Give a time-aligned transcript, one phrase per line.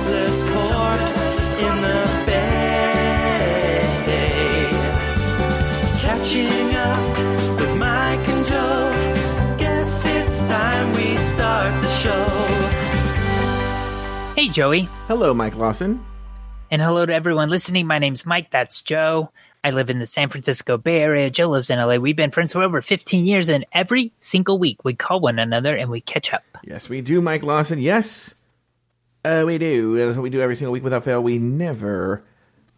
[0.00, 1.22] your headless corpse
[1.56, 2.60] in the bay.
[6.00, 9.56] Catching up with Mike and Joe.
[9.58, 12.26] Guess it's time we start the show.
[14.34, 14.88] Hey, Joey.
[15.08, 16.04] Hello, Mike Lawson.
[16.70, 17.86] And hello to everyone listening.
[17.86, 18.50] My name's Mike.
[18.50, 19.30] That's Joe.
[19.62, 21.28] I live in the San Francisco Bay Area.
[21.28, 21.96] Joe lives in LA.
[21.96, 25.76] We've been friends for over 15 years, and every single week we call one another
[25.76, 26.44] and we catch up.
[26.64, 27.78] Yes, we do, Mike Lawson.
[27.78, 28.34] Yes,
[29.24, 29.96] uh, we do.
[29.96, 31.22] That's what we do every single week without fail.
[31.22, 32.24] We never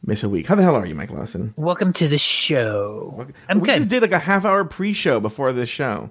[0.05, 0.47] miss a week.
[0.47, 1.55] How the hell are you, Mike Lawson?
[1.57, 3.27] Welcome to the show.
[3.49, 3.77] I'm we good.
[3.77, 6.11] just did like a half hour pre show before this show.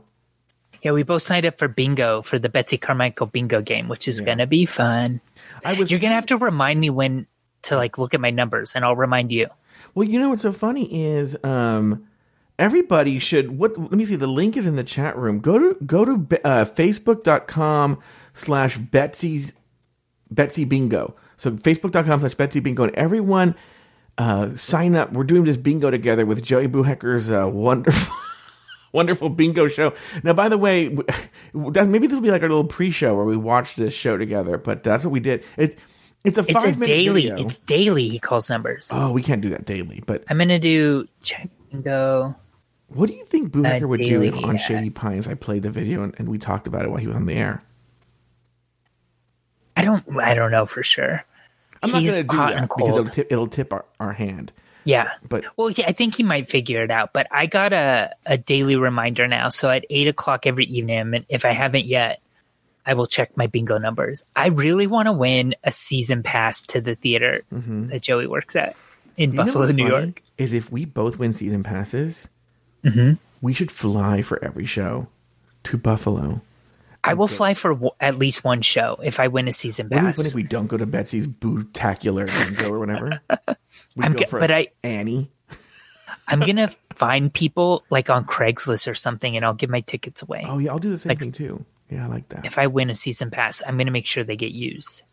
[0.82, 4.22] yeah, we both signed up for bingo for the Betsy Carmichael bingo game, which is
[4.22, 5.20] going to be fun.
[5.66, 7.28] I was You're going to have to remind me when
[7.64, 9.48] to like look at my numbers, and I'll remind you.
[9.94, 12.08] Well, you know what's so funny is um
[12.58, 15.40] everybody should what let me see the link is in the chat room.
[15.40, 16.14] Go to go to
[16.46, 18.00] uh, facebook.com
[18.34, 19.54] slash Betsy's
[20.32, 21.16] Betsy Bingo.
[21.38, 23.56] So facebook.com slash Betsy Bingo and everyone
[24.18, 25.12] uh sign up.
[25.14, 28.14] We're doing this bingo together with Joey Buhecker's uh, wonderful
[28.94, 29.94] wonderful bingo show.
[30.24, 30.88] Now, by the way,
[31.54, 34.58] that, maybe this will be like our little pre-show where we watch this show together.
[34.58, 35.44] But that's what we did.
[35.58, 35.78] It
[36.24, 37.22] it's a It's five a minute daily.
[37.30, 37.38] video.
[37.46, 38.10] It's daily.
[38.10, 38.90] He calls numbers.
[38.94, 40.04] oh, we can't do that daily.
[40.06, 42.36] But I'm going to do check bingo.
[42.90, 44.58] What do you think Uh, would do if on.
[44.58, 47.16] Shady Pines I played the video and, and we talked about it while he was
[47.16, 47.64] on the air?
[49.82, 50.20] I don't.
[50.20, 51.24] I don't know for sure.
[51.84, 54.52] I'm He's not going to do that because it'll tip, it'll tip our, our hand.
[54.84, 55.12] Yeah.
[55.28, 57.12] But Well, yeah, I think he might figure it out.
[57.14, 59.50] But I got a, a daily reminder now.
[59.50, 62.22] So at eight o'clock every evening, and if I haven't yet,
[62.86, 64.24] I will check my bingo numbers.
[64.36, 68.76] I really want to win a season pass to the theater that Joey works at
[69.18, 69.40] in Mm-hmm.
[69.40, 69.88] you Buffalo, New?
[69.88, 70.22] York.
[70.38, 72.28] Is if we both win season passes,
[72.84, 73.14] Mm-hmm.
[73.42, 75.08] we should fly for every show
[75.66, 76.42] to Buffalo.
[77.04, 80.00] I will fly for w- at least one show if I win a season What
[80.00, 80.14] pass.
[80.14, 83.20] if, what if we don't go to Betsy's Bootacular bingo or whatever?
[83.96, 85.32] We I'm go but I- Annie.
[86.28, 90.46] I'm gonna find people like on Craigslist or something, and I'll give my tickets away.
[90.48, 91.66] Oh yeah, I'll do the same Like- thing too.
[91.90, 92.46] Yeah, I like that.
[92.46, 95.04] if I win a season pass, I'm gonna make sure they get used,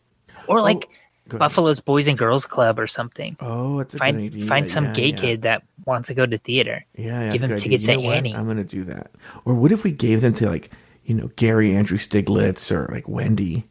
[0.47, 0.88] or oh, like
[1.31, 1.37] Oh.
[1.37, 3.37] Buffalo's Boys and Girls Club or something.
[3.41, 4.47] oh, that's a good find idea.
[4.47, 5.16] find some Yeah, gay yeah.
[5.16, 6.87] kid that wants to go to theater.
[6.97, 7.87] Yeah, yeah give him tickets.
[7.87, 8.16] You know what?
[8.16, 8.34] Annie.
[8.34, 9.10] I'm gonna do that.
[9.44, 10.70] Or what if we gave them to like,
[11.09, 13.65] you know, Gary Andrew Stiglitz or like Wendy?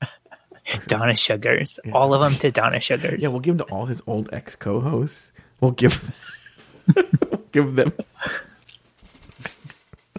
[0.86, 3.22] Donna Sugars, all of them to Donna Sugars.
[3.22, 5.30] Yeah, we'll give them to all his old ex co-hosts.
[5.60, 6.16] We'll give
[7.52, 7.92] give them.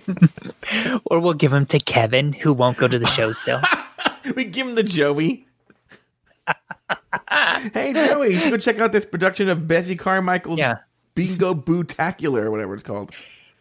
[1.05, 3.61] or we'll give them to Kevin, who won't go to the show still.
[4.35, 5.47] We give them to Joey.
[7.73, 10.77] hey Joey, you should go check out this production of Bessie Carmichael's Yeah.
[11.15, 13.11] Bingo Bootacular or whatever it's called.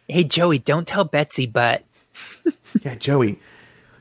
[0.07, 1.83] hey Joey, don't tell Betsy, but
[2.81, 3.39] Yeah, Joey,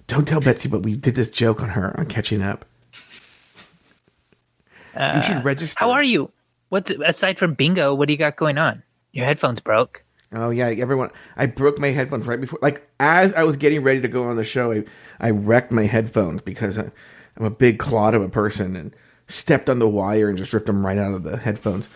[0.07, 2.65] don't tell Betsy, but we did this joke on her on catching up.
[4.95, 5.77] you uh, should register.
[5.79, 6.33] how are you?
[6.71, 7.95] What's aside from bingo?
[7.95, 8.83] What do you got going on?
[9.13, 10.05] Your headphones broke.
[10.33, 11.11] Oh yeah, everyone.
[11.37, 14.37] I broke my headphones right before, like as I was getting ready to go on
[14.37, 14.73] the show.
[14.73, 14.85] I
[15.21, 16.91] I wrecked my headphones because I,
[17.37, 18.97] I'm a big clod of a person and
[19.29, 21.89] stepped on the wire and just ripped them right out of the headphones.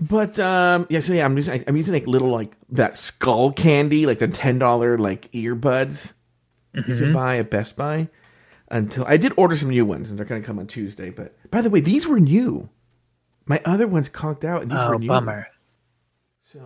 [0.00, 4.18] But um, yeah, so yeah, I'm using I'm using like little like that Skullcandy, like
[4.18, 6.12] the ten dollar like earbuds
[6.74, 8.08] you can buy at Best Buy.
[8.68, 11.10] Until I did order some new ones, and they're going to come on Tuesday.
[11.10, 12.68] But by the way, these were new.
[13.46, 15.06] My other ones conked out, and these Oh, were new.
[15.06, 15.46] bummer.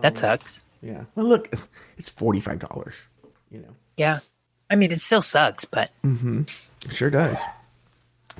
[0.01, 0.61] That sucks.
[0.81, 1.03] Yeah.
[1.13, 1.53] Well, look,
[1.97, 3.05] it's forty five dollars.
[3.51, 4.19] You know, Yeah.
[4.71, 6.47] I mean, it still sucks, but it
[6.91, 7.37] sure does.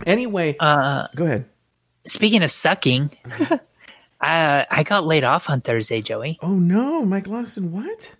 [0.07, 1.45] Anyway, uh, go ahead.
[2.05, 3.11] speaking of sucking,
[4.21, 6.37] uh, I got laid off on Thursday, Joey.
[6.41, 8.15] Oh no, Mike Lawson, what?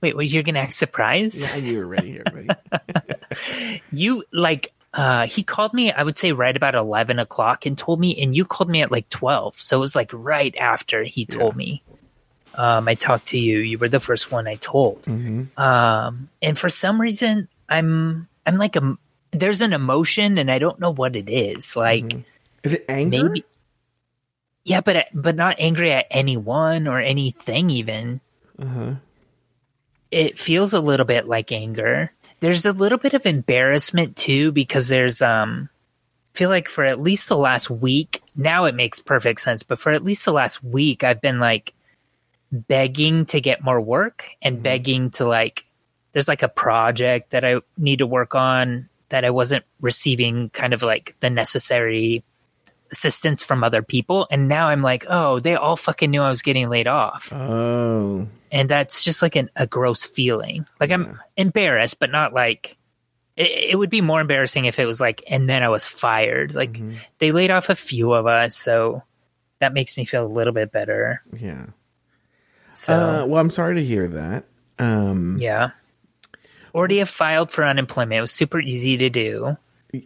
[0.00, 1.36] Wait, well, you're gonna act surprised?
[1.36, 2.48] Yeah, you were ready here, buddy.
[3.92, 8.00] You like uh he called me, I would say right about eleven o'clock and told
[8.00, 9.60] me and you called me at like twelve.
[9.60, 11.82] So it was like right after he told me.
[12.54, 13.58] Um I talked to you.
[13.58, 15.06] You were the first one I told.
[15.56, 18.96] Um and for some reason I'm I'm like a
[19.32, 21.76] there's an emotion and I don't know what it is.
[21.76, 22.14] Like
[22.62, 23.24] Is it anger?
[23.24, 23.44] maybe
[24.68, 28.20] yeah, but but not angry at anyone or anything even.
[28.58, 28.96] Uh-huh.
[30.10, 32.12] It feels a little bit like anger.
[32.40, 35.70] There's a little bit of embarrassment too because there's um
[36.34, 39.78] I feel like for at least the last week, now it makes perfect sense, but
[39.78, 41.72] for at least the last week I've been like
[42.52, 45.64] begging to get more work and begging to like
[46.12, 50.74] there's like a project that I need to work on that I wasn't receiving kind
[50.74, 52.22] of like the necessary
[52.90, 54.26] assistance from other people.
[54.30, 57.32] And now I'm like, oh, they all fucking knew I was getting laid off.
[57.32, 60.66] Oh, and that's just like an, a gross feeling.
[60.80, 62.76] Like I'm embarrassed, but not like
[63.36, 66.54] it, it would be more embarrassing if it was like, and then I was fired.
[66.54, 66.96] Like Mm-hmm.
[67.18, 69.02] they laid off a few of us, so
[69.60, 71.22] that makes me feel a little bit better.
[71.36, 71.66] yeah.
[72.74, 74.44] So Uh, well, I'm sorry to hear that.
[74.78, 75.70] Um, yeah,
[76.74, 78.18] already have filed for unemployment.
[78.18, 79.56] It was super easy to do.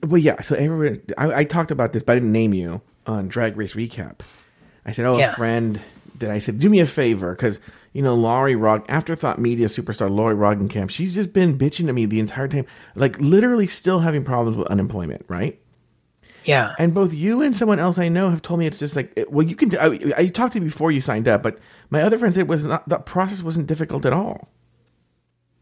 [0.06, 0.40] Well, yeah.
[0.42, 3.74] So everyone, I, I talked about this, but I didn't name you on Drag Race
[3.74, 4.20] Recap.
[4.86, 5.32] I said, "Oh, Yeah.
[5.32, 5.80] a friend."
[6.18, 7.58] That I said, "Do me a favor, because
[7.92, 12.06] you know Laurie Rog, Afterthought Media superstar Laurie Roggenkamp, she's just been bitching to me
[12.06, 15.58] the entire time, like literally still having problems with unemployment, right?"
[16.44, 19.16] Yeah, And both you and someone else I know have told me it's just like,
[19.28, 19.76] well, you can.
[19.78, 21.58] I, I talked to you before you signed up, but
[21.88, 22.88] my other friend said it was not.
[22.88, 24.48] The process wasn't difficult at all.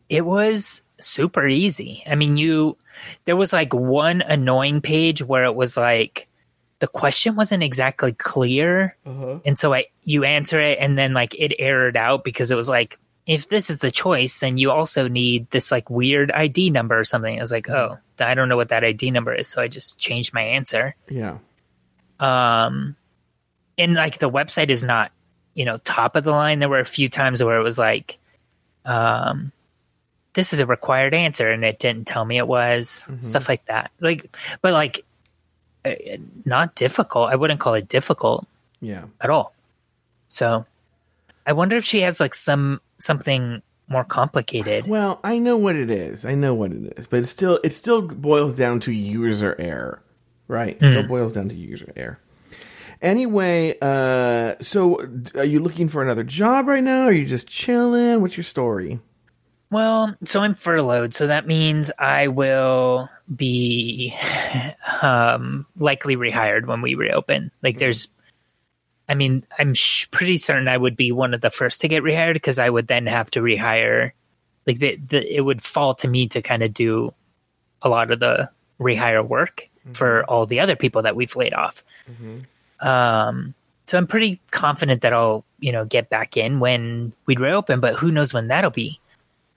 [0.08, 2.02] it was super easy.
[2.06, 2.76] I mean, you
[3.24, 6.28] there was like one annoying page where it was like
[6.78, 8.96] the question wasn't exactly clear,
[9.44, 12.68] and so I you answer it and then like it errored out because it was
[12.68, 16.98] like if this is the choice, then you also need this like weird ID number
[16.98, 17.38] or something.
[17.38, 19.98] I was like, oh, I don't know what that ID number is, so I just
[19.98, 20.96] changed my answer.
[21.08, 21.38] Yeah.
[22.18, 22.96] Um,
[23.78, 25.12] and like the website is not,
[25.54, 26.58] you know, top of the line.
[26.58, 28.18] There were a few times where it was like,
[28.84, 29.52] um,
[30.34, 33.90] this is a required answer, and it didn't tell me it was stuff like that.
[34.00, 35.04] Like, but like,
[35.84, 35.94] uh,
[36.44, 37.30] not difficult.
[37.30, 38.46] I wouldn't call it difficult
[38.80, 39.04] Yeah.
[39.20, 39.52] at all.
[40.28, 40.66] So,
[41.46, 44.86] I wonder if she has like some something more complicated.
[44.86, 46.24] Well, I know what it is.
[46.24, 50.00] I know what it is, but it still it still boils down to user error,
[50.46, 50.76] right?
[50.80, 52.20] It still boils down to user error.
[53.02, 55.00] Anyway, uh, so
[55.34, 57.04] are you looking for another job right now?
[57.06, 58.20] Are you just chilling?
[58.20, 59.00] What's your story?
[59.70, 64.14] Well, so I'm furloughed, so that means I will be
[65.02, 67.52] um, likely rehired when we reopen.
[67.62, 68.08] Like, there's,
[69.08, 72.02] I mean, I'm sh- pretty certain I would be one of the first to get
[72.02, 74.10] rehired because I would then have to rehire.
[74.66, 77.14] Like, the, the it would fall to me to kind of do
[77.82, 78.50] a lot of the
[78.80, 81.82] rehire work for all the other people that we've laid off.
[82.80, 83.54] Um,
[83.86, 87.94] so I'm pretty confident that I'll, you know, get back in when we reopen, but
[87.94, 88.99] who knows when that'll be.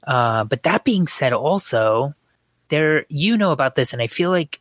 [0.05, 2.13] Uh, but that being said, also
[2.69, 4.59] there, you know about this, and I feel like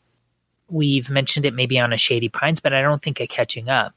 [0.69, 3.95] we've mentioned it maybe on a Shady Pines, but I don't think I'm catching up.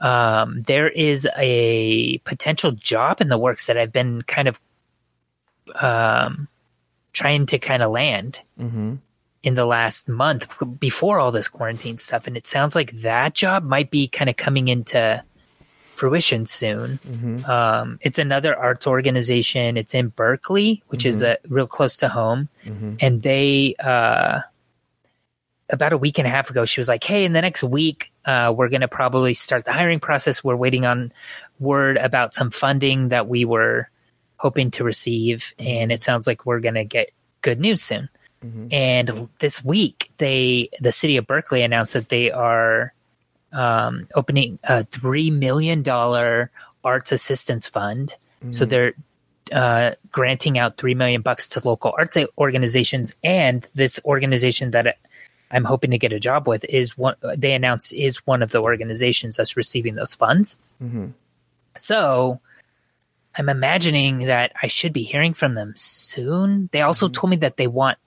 [0.00, 4.60] Um, there is a potential job in the works that I've been kind of
[5.76, 6.48] um,
[7.12, 8.40] trying to kind of land
[9.42, 10.46] in the last month
[10.78, 14.36] before all this quarantine stuff, and it sounds like that job might be kind of
[14.36, 15.22] coming into
[15.96, 16.98] fruition soon.
[17.44, 19.76] Um, it's another arts organization.
[19.76, 22.48] It's in Berkeley, which is a, real close to home,
[23.00, 24.40] and they uh,
[25.70, 28.12] about a week and a half ago, she was like, "Hey, in the next week,
[28.24, 30.44] uh, we're going to probably start the hiring process.
[30.44, 31.12] We're waiting on
[31.58, 33.88] word about some funding that we were
[34.36, 37.10] hoping to receive, and it sounds like we're going to get
[37.42, 38.08] good news soon."
[38.70, 42.92] And this week, they the city of Berkeley announced that they are
[43.56, 46.50] um, opening a three million dollar
[46.84, 48.14] arts assistance fund.
[48.50, 48.92] So they're
[49.50, 54.98] uh, granting out three million bucks to local arts organizations, and this organization that
[55.50, 57.16] I'm hoping to get a job with is one.
[57.36, 60.58] They announced is one of the organizations that's receiving those funds.
[61.78, 62.40] So
[63.36, 66.68] I'm imagining that I should be hearing from them soon.
[66.72, 67.98] They also told me that they want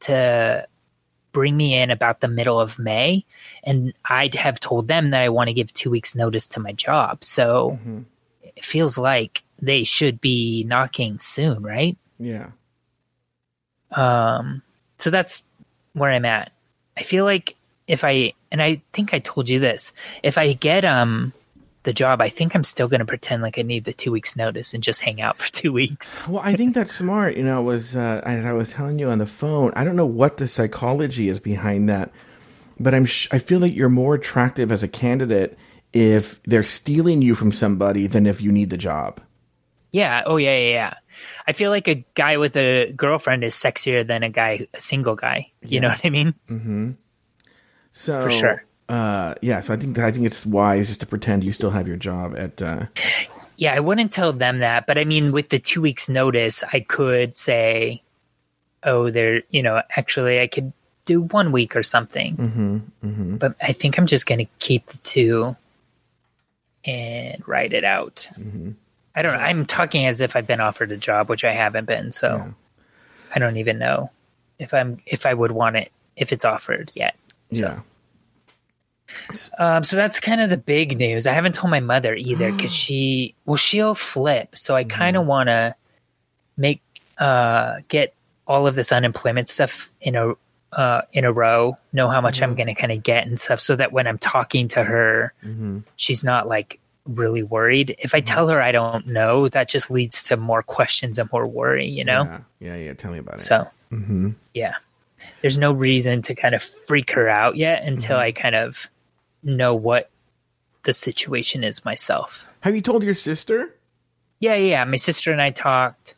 [0.00, 0.66] to
[1.34, 3.26] bring me in about the middle of May,
[3.62, 6.72] and I'd have told them that I want to give two weeks notice to my
[6.72, 7.22] job.
[7.22, 7.78] So
[8.42, 11.98] it feels like they should be knocking soon, right?
[12.18, 12.52] Yeah.
[13.90, 14.62] Um,
[14.98, 15.42] so that's
[15.92, 16.52] where I'm at.
[16.96, 20.84] I feel like if I and I think I told you this, if I get
[20.84, 21.32] um
[21.84, 24.36] the job, I think I'm still going to pretend like I need the two weeks
[24.36, 26.26] notice and just hang out for two weeks.
[26.34, 27.36] Well, I think that's smart.
[27.36, 29.72] You know, it was uh, as I was telling you on the phone.
[29.76, 32.10] I don't know what the psychology is behind that,
[32.80, 35.56] but I'm sh- I feel like you're more attractive as a candidate
[35.92, 39.20] if they're stealing you from somebody than if you need the job.
[39.92, 40.22] Yeah.
[40.26, 40.94] Oh yeah, yeah, yeah.
[41.46, 45.14] I feel like a guy with a girlfriend is sexier than a guy, a single
[45.14, 45.52] guy.
[45.62, 46.34] You know what I mean?
[46.50, 46.90] Mm-hmm.
[47.92, 48.64] So For sure.
[48.88, 49.60] Uh, yeah.
[49.60, 52.36] So I think I think it's wise just to pretend you still have your job
[52.36, 52.60] at.
[52.60, 52.86] Uh,
[53.56, 56.80] Yeah, I wouldn't tell them that, but I mean, with the two weeks notice, I
[56.80, 58.02] could say,
[58.82, 60.72] "Oh, there, you know, actually, I could
[61.06, 64.98] do one week or something." Mm-hmm, But I think I'm just going to keep the
[64.98, 65.56] two
[66.84, 68.28] and write it out.
[69.16, 69.38] I don't know.
[69.38, 72.52] I'm talking as if I've been offered a job, which I haven't been, so
[73.34, 74.10] I don't even know
[74.58, 77.14] if I'm if I would want it if it's offered yet.
[77.50, 77.80] yeah.
[79.58, 81.26] Um, so that's kind of the big news.
[81.26, 84.56] I haven't told my mother either because she, well, she'll flip.
[84.56, 85.74] So I kind of want to
[86.56, 86.82] make,
[87.18, 88.14] uh, get
[88.46, 90.34] all of this unemployment stuff in a,
[90.72, 93.60] uh, in a row, know how much I'm going to kind of get and stuff
[93.60, 95.32] so that when I'm talking to her,
[95.96, 97.96] she's not like really worried.
[97.98, 101.46] If I tell her I don't know, that just leads to more questions and more
[101.46, 102.24] worry, you know?
[102.24, 102.92] Yeah, yeah, yeah.
[102.94, 103.40] Tell me about it.
[103.40, 103.68] So,
[104.54, 104.74] yeah,
[105.42, 108.88] there's no reason to kind of freak her out yet until I kind of
[109.44, 110.10] know what
[110.84, 112.46] the situation is myself.
[112.60, 113.74] Have you told your sister?
[114.40, 114.84] Yeah, yeah.
[114.84, 116.14] My sister and I talked.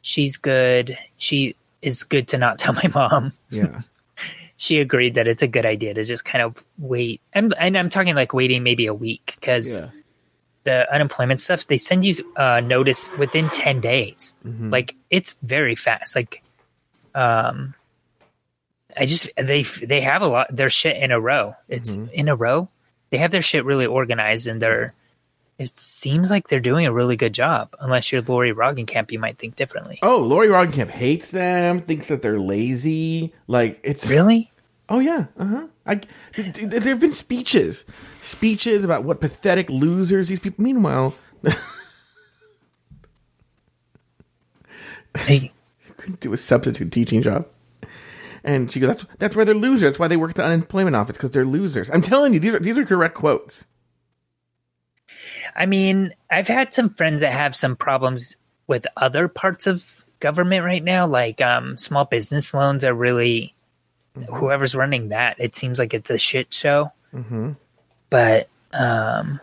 [0.00, 0.98] She's good.
[1.16, 3.32] She is good to not tell my mom.
[3.50, 3.82] Yeah.
[4.60, 7.20] She agreed that it's a good idea to just kind of wait.
[7.32, 9.90] And, and I'm talking like waiting maybe a week because yeah.
[10.64, 16.16] the unemployment stuff they send you uh, notice within 10 days like it's very fast
[16.16, 16.42] like
[17.14, 17.76] um
[18.98, 22.34] i just they they have a lot their shit in a row it's in a
[22.36, 22.68] row
[23.10, 24.92] they have their shit really organized and they're
[25.58, 29.38] it seems like they're doing a really good job unless you're lori Roggenkamp, you might
[29.38, 33.32] think differently Oh, Lori Roggenkamp hates them, thinks that they're lazy.
[33.46, 34.50] Like it's really
[34.90, 35.66] Oh yeah, uh huh.
[35.84, 37.84] I th- th- there have been speeches,
[38.22, 40.62] speeches about what pathetic losers these people.
[40.64, 41.14] Meanwhile,
[45.16, 45.52] Hey,
[45.96, 47.46] couldn't do a substitute teaching job.
[48.48, 49.82] And she goes, "That's that's why they're losers.
[49.82, 52.54] That's why they work at the unemployment office because they're losers." I'm telling you, these
[52.54, 53.66] are these are correct quotes.
[55.54, 58.36] I mean, I've had some friends that have some problems
[58.66, 59.84] with other parts of
[60.18, 61.06] government right now.
[61.06, 63.54] Like um, small business loans are really
[64.30, 65.36] whoever's running that.
[65.38, 66.90] It seems like it's a shit show.
[67.12, 67.52] Mm-hmm.
[68.08, 69.40] But um,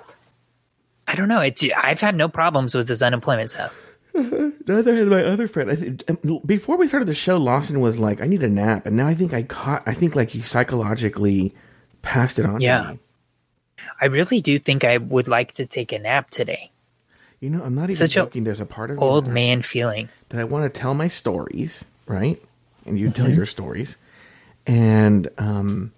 [1.07, 1.41] I don't know.
[1.41, 3.75] It's I've had no problems with this unemployment stuff.
[4.15, 7.79] The other hand, my other friend, I think um, before we started the show, Lawson
[7.81, 9.84] was like, "I need a nap," and now I think I caught.
[9.86, 11.53] I think like he psychologically
[12.01, 12.60] passed it on.
[12.60, 12.91] to Yeah.
[12.93, 13.00] me.
[14.01, 16.72] I really do think I would like to take a nap today.
[17.41, 18.45] You know, I'm not even Such joking.
[18.45, 20.07] There's a part of Old man feeling.
[20.29, 22.41] that I want to tell my stories, right?
[22.86, 23.22] And you Mm-hmm.
[23.22, 23.98] tell your stories,
[24.65, 25.91] and um,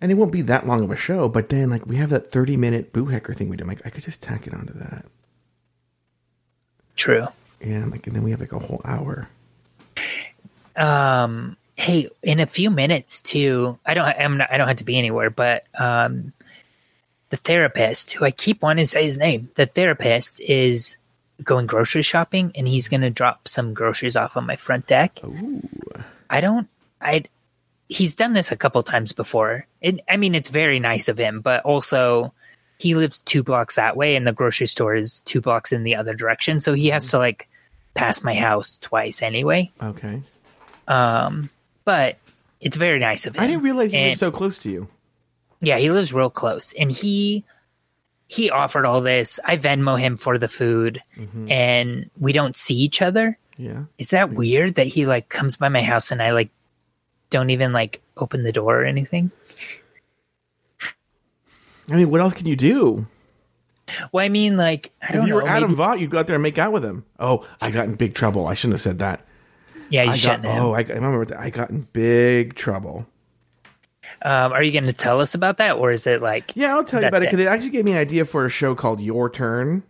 [0.00, 1.28] and it won't be that long of a show.
[1.28, 3.62] But then, like, we have that 30 minute boo hacker thing we do.
[3.64, 5.06] I'm like, I could just tack it onto that.
[7.00, 7.28] True.
[7.62, 9.26] Yeah, like, and then we have like a whole hour.
[10.76, 13.78] Um, hey, in a few minutes too.
[13.86, 14.04] I don't.
[14.04, 14.52] I'm not.
[14.52, 15.30] I don't have to be anywhere.
[15.30, 16.34] But um,
[17.30, 20.98] the therapist, who I keep wanting to say his name, the therapist is
[21.42, 25.20] going grocery shopping, and he's going to drop some groceries off on my front deck.
[25.24, 25.66] Ooh.
[26.28, 26.68] I don't.
[27.00, 27.24] I.
[27.88, 29.66] He's done this a couple times before.
[29.80, 32.34] It, I mean, it's very nice of him, but also
[32.80, 35.94] he lives two blocks that way, and the grocery store is two blocks in the
[35.96, 36.60] other direction.
[36.60, 37.46] So he has to like
[37.94, 40.22] pass my house twice anyway Okay.
[40.88, 41.50] um
[41.84, 42.16] but
[42.60, 43.42] it's very nice of him.
[43.42, 44.88] I didn't realize he And- was so close to you.
[45.60, 47.44] Yeah, he lives real close, and he
[48.28, 49.40] he offered all this.
[49.44, 51.50] I Venmo him for the food, Mm-hmm.
[51.50, 53.36] and we don't see each other.
[53.58, 53.84] Yeah.
[53.98, 56.50] Is that weird that he like comes by my house and I like
[57.28, 59.30] don't even like open the door or anything?
[61.90, 63.06] I mean, what else can you do?
[64.12, 65.42] Well, I mean, like I don't If you know.
[65.42, 67.04] were Adam maybe- Vaught, you'd go out there and make out with him.
[67.18, 68.46] Oh, I got in big trouble.
[68.46, 69.26] I shouldn't have said that.
[69.88, 70.62] yeah, you I got, shouldn't have.
[70.62, 71.40] oh, I, I remember that.
[71.40, 73.06] I got in big trouble.
[74.22, 76.84] Um, are you going to tell us about that, or is it like Yeah, I'll
[76.84, 77.28] tell you about it it.
[77.30, 79.82] because it actually gave me an idea for a show called Your Turn.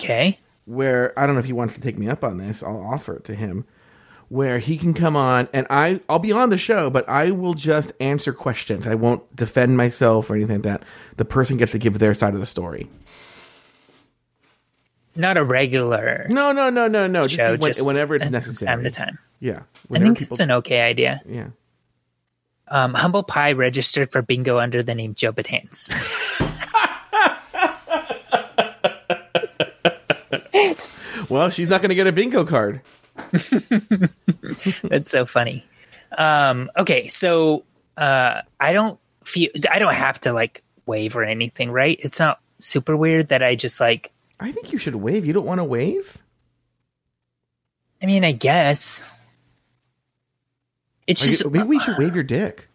[0.00, 0.38] okay?
[0.64, 2.62] where I don't know if he wants to take me up on this.
[2.62, 3.64] I'll offer it to him.
[4.32, 7.52] Where he can come on and I I'll be on the show, but I will
[7.52, 8.86] just answer questions.
[8.86, 10.82] I won't defend myself or anything like that.
[11.18, 12.88] The person gets to give their side of the story.
[15.14, 17.24] Not a regular No, no, no, no, no.
[17.24, 18.66] Just, show, when- just whenever it's necessary.
[18.68, 19.18] time to time.
[19.38, 19.64] Yeah.
[19.92, 21.20] I think people- it's an okay idea.
[21.28, 21.48] yeah.
[22.68, 25.90] Um, Humble Pie registered for bingo under the name Joe Batans.
[31.28, 32.80] Well, she's not going to get a bingo card.
[34.82, 35.64] That's so funny.
[36.16, 37.64] Um, okay, so
[37.96, 41.98] uh, I don't feel I don't have to like wave or anything, right?
[42.02, 44.10] It's not super weird that I just like.
[44.40, 45.24] I think you should wave.
[45.24, 46.18] You don't want to wave?
[48.02, 49.08] I mean, I guess
[51.06, 52.68] it's Like, just maybe we should wave your dick.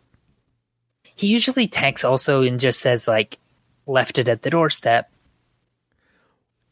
[1.03, 3.37] he usually texts also and just says like
[3.85, 5.09] left it at the doorstep.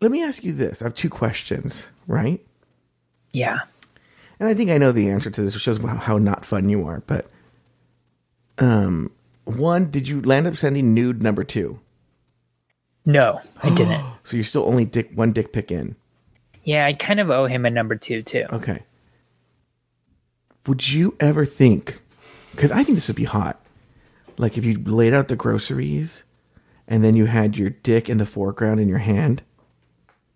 [0.01, 0.81] Let me ask you this.
[0.81, 2.39] I have two questions, right?
[3.35, 3.59] Yeah,
[4.39, 6.69] and I think I know the answer to this, which shows how, how not fun
[6.69, 7.01] you are.
[7.05, 7.29] But,
[8.57, 9.11] um,
[9.43, 11.79] one, did you land up sending nude number two?
[13.05, 14.03] no, I didn't.
[14.25, 15.95] So you're still only dick one dick pic in.
[16.63, 18.45] Yeah, I kind of owe him a number two too.
[18.51, 18.81] Okay.
[20.65, 22.01] Would you ever think?
[22.51, 23.59] Because I think this would be hot.
[24.39, 26.23] like if you laid out the groceries
[26.87, 29.43] and then you had your dick in the foreground in your hand.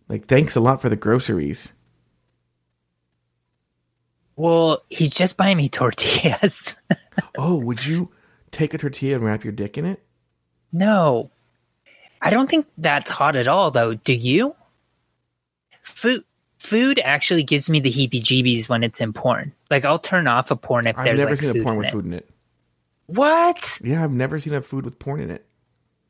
[0.07, 1.73] Like, thanks a lot for the groceries.
[4.39, 6.77] Well, he's just buying me tortillas.
[7.37, 8.09] Oh, would you
[8.51, 10.01] take a tortilla and wrap your dick in it?
[10.71, 11.29] no.
[12.21, 13.93] I don't think that's hot at all though.
[13.95, 14.55] Do you?
[15.81, 16.23] Food
[16.57, 19.53] food actually gives me the heebie jeebies when it's in porn.
[19.69, 21.87] Like I'll turn off a porn if I've there's never like seen a porn with
[21.87, 21.91] it.
[21.91, 22.29] food in it.
[23.07, 23.79] What?
[23.83, 25.45] Yeah, I've never seen a food with porn in it.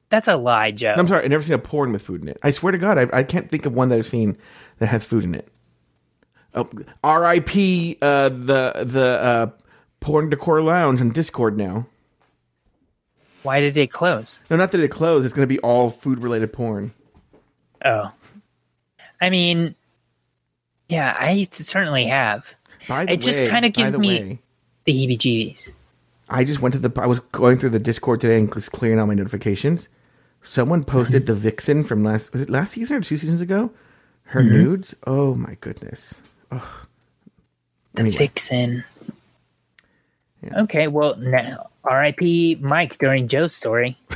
[0.10, 0.94] That's a lie, Joe.
[0.96, 2.38] No, I'm sorry, I've never seen a porn with food in it.
[2.44, 4.38] I swear to God, I, I can't think of one that I've seen
[4.78, 5.49] that has food in it.
[6.54, 6.68] Oh,
[7.04, 7.98] R.I.P.
[8.02, 9.50] Uh, the the uh,
[10.00, 11.86] porn decor lounge on Discord now.
[13.44, 14.40] Why did it close?
[14.50, 15.26] No, not that it closed.
[15.26, 16.94] It's going to be all food related porn.
[17.86, 18.12] Oh.
[19.22, 19.76] I mean,
[20.90, 22.54] yeah, I certainly have.
[22.88, 24.40] By the It just kinda gives the me- way,
[24.86, 25.70] The heebie jeebies.
[26.28, 26.92] I just went to the.
[27.02, 29.88] I was going through the Discord today and just clearing all my notifications.
[30.44, 32.32] Someone posted the Vixen from last.
[32.34, 33.72] Was it last season or two seasons ago?
[34.26, 34.54] Her Mm-hmm.
[34.54, 34.96] nudes.
[35.08, 36.22] Oh my goodness.
[36.52, 36.62] Ugh.
[37.94, 38.18] The Anyway.
[38.18, 38.84] vixen.
[40.56, 42.60] Okay, well, now, R.I.P.
[42.62, 43.98] Mike during Joe's story.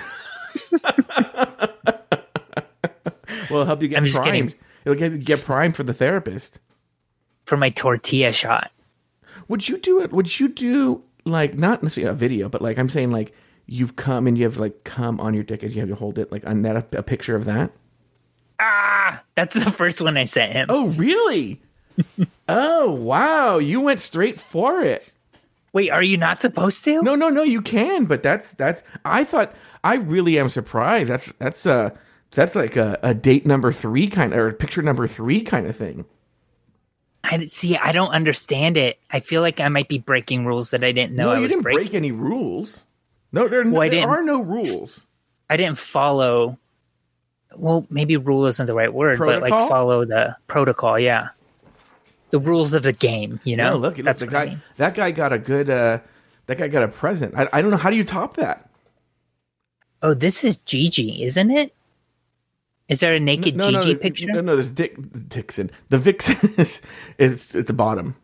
[3.49, 4.55] Well, help you get I'm primed.
[4.85, 6.59] It'll get you get primed for the therapist.
[7.45, 8.71] for my tortilla shot.
[9.47, 10.11] Would you do it?
[10.11, 13.33] Would you do like not necessarily a video, but like I'm saying, like
[13.67, 16.17] you've come and you have like come on your dick as you have to hold
[16.17, 17.71] it, like on that a, a picture of that.
[18.59, 20.67] Ah, that's the first one I sent him.
[20.69, 21.61] Oh, really?
[22.47, 23.57] Oh, wow!
[23.57, 25.11] You went straight for it.
[25.73, 27.01] Wait, are you not supposed to?
[27.01, 27.41] No, no, no.
[27.43, 28.83] You can, but that's that's.
[29.03, 31.09] I thought I really am surprised.
[31.09, 31.89] That's that's uh
[32.31, 35.75] that's like a, a date number three kind of or picture number three kind of
[35.75, 36.05] thing.
[37.23, 37.77] I see.
[37.77, 38.99] I don't understand it.
[39.09, 41.47] I feel like I might be breaking rules that I didn't know No, I you
[41.47, 41.83] didn't breaking.
[41.83, 42.83] break any rules.
[43.31, 45.05] No, there, Well, there are no rules.
[45.49, 46.59] I didn't follow.
[47.55, 50.99] Well, maybe rule isn't the right word, but like follow the protocol.
[50.99, 51.29] Yeah,
[52.33, 53.39] the rules of the game.
[53.43, 54.61] You know, No, look, look that's the what I mean.
[54.77, 55.69] That guy got a good.
[55.69, 55.99] uh
[56.47, 57.35] That guy got a present.
[57.37, 58.71] I, I don't know how do you top that.
[60.01, 61.75] Oh, this is Gigi, isn't it?
[62.89, 64.25] Is there a naked no, Gigi no, picture?
[64.33, 64.97] No, no, there's Dick
[65.29, 65.69] Dixon.
[65.89, 66.81] The Vixen is
[67.19, 68.15] is at the bottom.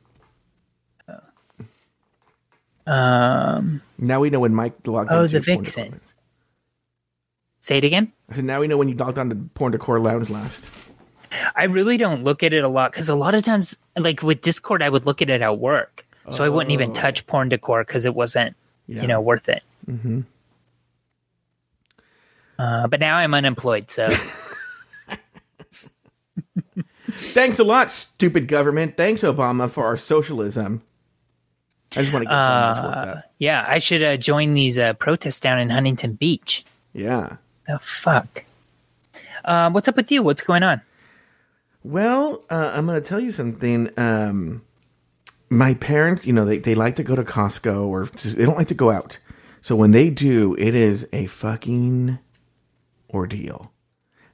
[2.88, 6.02] Um, Now we know when Mike logged Oh, the Vixen.
[7.60, 8.12] Say it again.
[8.28, 10.66] I said now we know when you logged on to Porn Decor Lounge last.
[11.56, 14.42] I really don't look at it a lot because a lot of times, like with
[14.42, 17.84] Discord, I would look at it at work, so I wouldn't even touch porn decor
[17.84, 18.56] because it wasn't,
[18.88, 19.02] Yeah.
[19.04, 19.64] you know, worth it.
[19.90, 20.22] Mm-hmm.
[22.58, 24.10] Uh, but now I'm unemployed, so
[27.12, 28.96] Thanks a lot, stupid government.
[28.98, 30.84] Thanks, Obama, for our socialism.
[31.96, 33.32] I just want to get so much work uh, that.
[33.40, 36.64] yeah, I should uh, join these uh, protests down in Huntington Beach.
[36.94, 37.38] Yeah.
[37.68, 38.44] The fuck!
[39.44, 40.22] Uh, what's up with you?
[40.22, 40.82] What's going on?
[41.84, 43.90] Well, uh, I'm going to tell you something.
[43.98, 44.64] Um,
[45.50, 48.68] my parents, you know, they, they like to go to Costco or they don't like
[48.68, 49.18] to go out.
[49.62, 52.20] So when they do, it is a fucking
[53.14, 53.72] ordeal.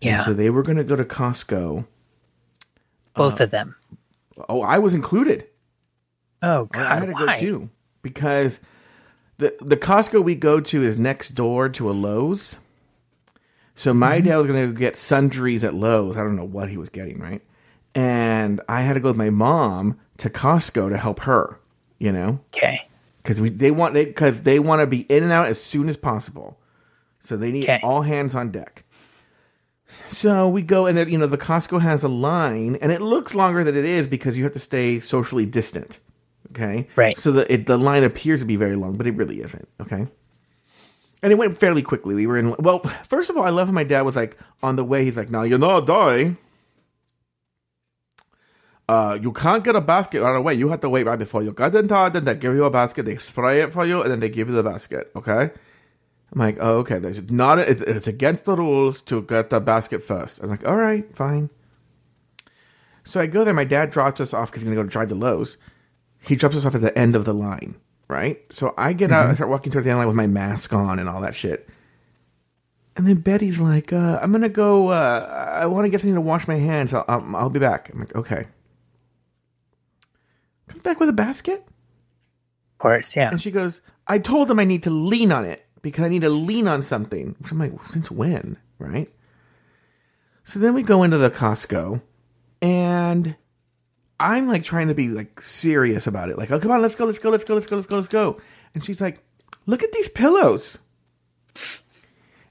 [0.01, 1.85] And Yeah, so they were going to go to Costco.
[3.15, 3.75] both of them.
[4.49, 5.47] Oh, I was included.
[6.41, 7.35] Oh god, I had to why?
[7.35, 7.69] go too
[8.01, 8.59] because
[9.37, 12.59] the the Costco we go to is next door to a Lowe's.
[13.75, 14.27] So my Mm-hmm.
[14.27, 16.15] dad was going to get sundries at Lowe's.
[16.17, 17.41] I don't know what he was getting, right?
[17.93, 21.59] And I had to go with my mom to Costco to help her,
[21.99, 25.31] you know, Okay, because we they want they because they want to be in and
[25.31, 26.57] out as soon as possible.
[27.21, 27.79] So they need Okay.
[27.83, 28.83] all hands on deck.
[30.07, 33.35] So we go, and then you know the Costco has a line, and it looks
[33.35, 35.99] longer than it is because you have to stay socially distant.
[36.51, 37.17] Okay, Right.
[37.17, 39.67] So the it, the line appears to be very long, but it really isn't.
[39.81, 40.07] Okay,
[41.25, 42.13] and it went fairly quickly.
[42.13, 42.55] We were in.
[42.59, 45.03] Well, first of all, I love how my dad was like on the way.
[45.03, 46.37] He's like, "No, you're not dying.
[48.87, 50.53] Uh, you can't get a basket right away.
[50.53, 51.87] You have to wait right before you get in.
[51.87, 53.05] Then they give you a basket.
[53.07, 55.11] They spray it for you, and then they give you the basket.
[55.15, 55.49] Okay."
[56.31, 56.99] I'm like, oh, okay.
[56.99, 57.57] There's not.
[57.59, 60.43] It's, it's against the rules to get the basket first.
[60.43, 61.49] I'm like, all right, fine.
[63.03, 63.53] So I go there.
[63.53, 65.57] My dad drops us off because he's gonna go drive to Lowe's.
[66.19, 67.75] He drops us off at the end of the line,
[68.07, 68.41] right?
[68.51, 69.29] So I get out.
[69.29, 71.67] I start walking towards the end line with my mask on and all that shit.
[72.95, 74.89] And then Betty's like, uh, "I'm gonna go.
[74.89, 76.93] Uh, I want to get something to wash my hands.
[76.93, 78.47] I'll, I'll, I'll be back." I'm like, "Okay."
[80.67, 81.63] Comes back with a basket.
[81.65, 83.29] of course, yeah.
[83.29, 86.21] And she goes, I told them I need to lean on it because I need
[86.21, 87.35] to lean on something.
[87.39, 88.57] Which I'm like, since when?
[88.79, 89.11] Right?
[90.43, 92.01] So then we go into the Costco
[92.61, 93.35] and
[94.19, 96.37] I'm like trying to be like serious about it.
[96.37, 98.07] Like, oh, come on, let's go, let's go, let's go, let's go, let's go, let's
[98.07, 98.41] go.
[98.73, 99.19] And she's like,
[99.65, 100.79] look at these pillows.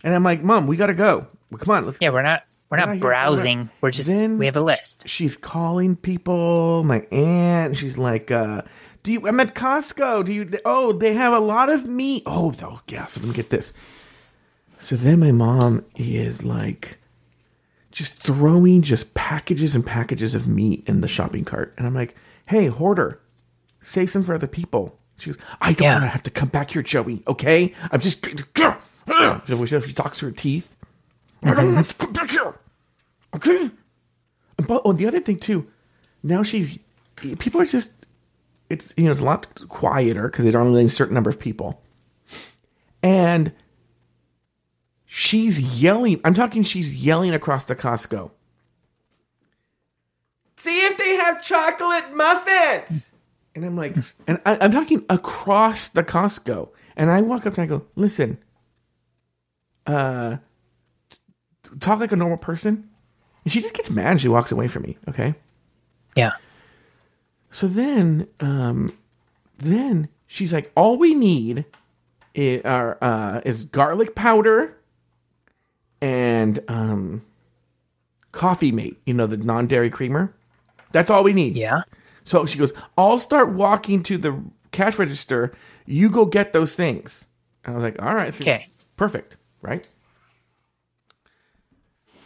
[0.02, 1.26] And I'm like, Mom, we gotta go.
[1.50, 3.70] Well, come on, let's Yeah, we're not we're not not browsing.
[3.80, 5.08] We're just Then- we have a list.
[5.08, 6.82] she's calling people.
[6.84, 8.62] My aunt, she's like, uh,
[9.02, 9.26] "Do you?
[9.28, 10.24] I'm at Costco.
[10.24, 10.50] Do you?
[10.64, 12.24] Oh, they have a lot of meat.
[12.26, 13.06] Oh, oh yeah.
[13.06, 13.72] So let me get this.
[14.80, 16.98] So then my mom is like,
[17.94, 22.14] just throwing just packages and packages of meat in the shopping cart, and I'm like,
[22.48, 23.20] "Hey, hoarder,
[23.80, 25.92] save some for other people." She goes, "I don't Yeah.
[25.94, 27.22] want to have to come back here, Joey.
[27.26, 30.76] Okay, I'm just." She talks through her teeth.
[31.42, 31.48] Mm-hmm.
[31.48, 32.54] I don't have to come back here.
[33.34, 33.70] Okay.
[34.56, 35.66] But oh, the other thing too,
[36.22, 36.78] now she's
[37.16, 37.92] people are just
[38.70, 41.38] it's you know it's a lot quieter because they don't let a certain number of
[41.38, 41.82] people,
[43.02, 43.52] and
[45.14, 46.20] she's yelling.
[46.24, 46.64] I'm talking.
[46.64, 48.32] She's yelling across the Costco.
[50.56, 53.10] See if they have chocolate muffins.
[53.54, 53.96] And I'm like,
[54.26, 58.38] and I, I'm talking across the Costco, and I walk up and I go, listen,
[59.86, 60.38] uh,
[61.78, 62.88] talk like a normal person.
[63.44, 64.98] And she just gets mad and she walks away from me.
[65.08, 65.34] Okay.
[66.16, 66.32] Yeah.
[67.50, 68.96] So then, um,
[69.58, 71.66] then she's like, all we need
[72.34, 74.78] is, are, uh, is garlic powder
[76.04, 77.22] and um,
[78.30, 80.34] coffee mate, you know, the non dairy creamer.
[80.92, 81.56] That's all we need.
[81.56, 81.80] Yeah.
[82.24, 84.38] So she goes, I'll start walking to the
[84.70, 85.54] cash register.
[85.86, 87.24] You go get those things.
[87.64, 88.38] And I was like, all right.
[88.38, 88.68] Okay.
[88.96, 89.38] Perfect.
[89.62, 89.88] Right?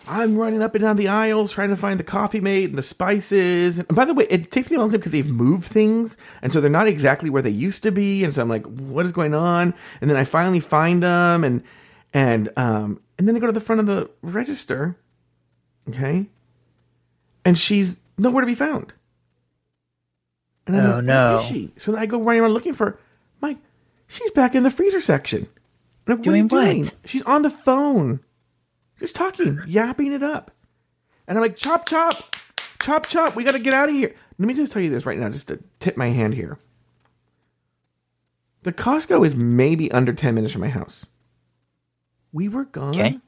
[0.09, 2.83] I'm running up and down the aisles trying to find the coffee mate and the
[2.83, 3.79] spices.
[3.79, 6.17] And by the way, it takes me a long time because they've moved things.
[6.43, 8.25] And so they're not exactly where they used to be.
[8.25, 9.73] And so I'm like, what is going on?
[10.01, 11.63] And then I finally find them and,
[12.13, 14.97] and, um, and then I go to the front of the register.
[15.89, 16.27] Okay.
[17.45, 18.93] And she's nowhere to be found.
[20.67, 21.39] And I'm Oh, like, no.
[21.39, 21.73] is she?
[21.79, 22.99] So I go running around looking for her.
[23.41, 23.59] Mike,
[24.07, 25.49] she's back in the freezer section.
[26.07, 26.59] I'm like, Doing what?
[26.67, 26.85] Are you what?
[26.85, 26.91] doing?
[27.07, 28.21] She's on the phone.
[28.99, 30.51] Just talking, yapping it up.
[31.27, 32.17] And I'm like, chop, chop,
[32.81, 33.37] chop, chop.
[33.37, 34.15] We got to get out of here.
[34.39, 36.59] Let me just tell you this right now, just to tip my hand here.
[38.63, 41.07] The Costco is maybe under 10 minutes from my house.
[42.33, 43.19] We were gone Okay.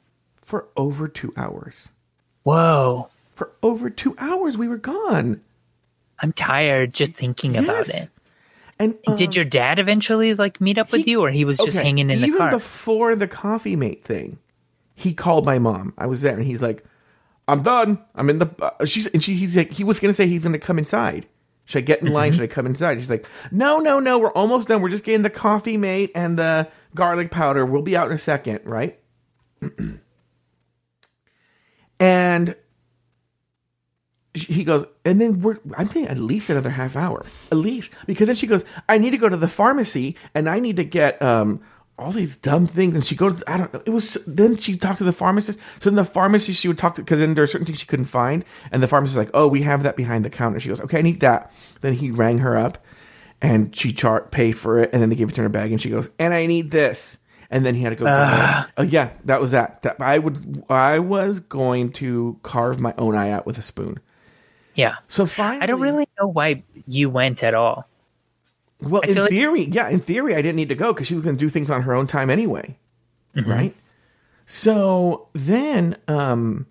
[0.41, 1.89] for over two hours.
[2.43, 3.09] Whoa.
[3.35, 5.41] For over two hours, we were gone.
[6.19, 8.09] I'm tired just thinking about it.
[8.79, 11.59] And, And did your dad eventually like meet up with He- you or he was
[11.59, 12.51] just Okay, hanging in the even car?
[12.51, 14.39] before the coffee mate thing,
[14.95, 15.93] he called my mom.
[15.99, 16.85] I was there, and he's like,
[17.49, 17.99] "I'm done.
[18.15, 20.59] I'm in the." Uh, she's and she, he's like, he was gonna say he's gonna
[20.59, 21.27] come inside.
[21.67, 22.15] Should I get in Mm-hmm.
[22.15, 22.33] line?
[22.33, 23.01] Should I come inside?
[23.01, 24.19] She's like, "No, no, no.
[24.19, 24.81] We're almost done.
[24.83, 27.65] We're just getting the coffee mate and the garlic powder.
[27.65, 28.99] We'll be out in a second, right?"
[32.01, 32.57] and
[34.35, 38.29] he goes, and then we're, I'm thinking at least another half hour, at least, because
[38.29, 41.21] then she goes, I need to go to the pharmacy and I need to get,
[41.21, 41.61] um,
[41.99, 42.95] all these dumb things.
[42.95, 43.83] And she goes, I don't know.
[43.85, 45.59] It was, then she talked to the pharmacist.
[45.81, 47.87] So in the pharmacy, she would talk to, cause then there are certain things she
[47.87, 48.45] couldn't find.
[48.73, 50.59] And the pharmacist was like, oh, we have that behind the counter.
[50.61, 51.53] She goes, okay, I need that.
[51.83, 52.79] Then he rang her up
[53.43, 54.91] and she chart paid for it.
[54.93, 57.17] And then they gave it to her bag and she goes, and I need this.
[57.51, 58.07] And then he had to go.
[58.07, 58.67] it.
[58.77, 59.83] Oh yeah, that was that.
[59.83, 63.99] That I would, I was going to carve my own eye out with a spoon.
[64.75, 64.97] yeah.
[65.09, 67.89] So finally, I don't really know why you went at all.
[68.81, 71.09] Well, I in feel like- theory, yeah, in theory, I didn't need to go because
[71.09, 72.79] she was going to do things on her own time anyway,
[73.35, 73.75] right?
[74.47, 76.67] So then, um,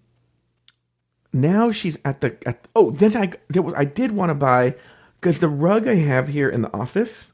[1.33, 4.75] now she's at the at oh then I there was I did want to buy
[5.19, 7.31] because the rug I have here in the office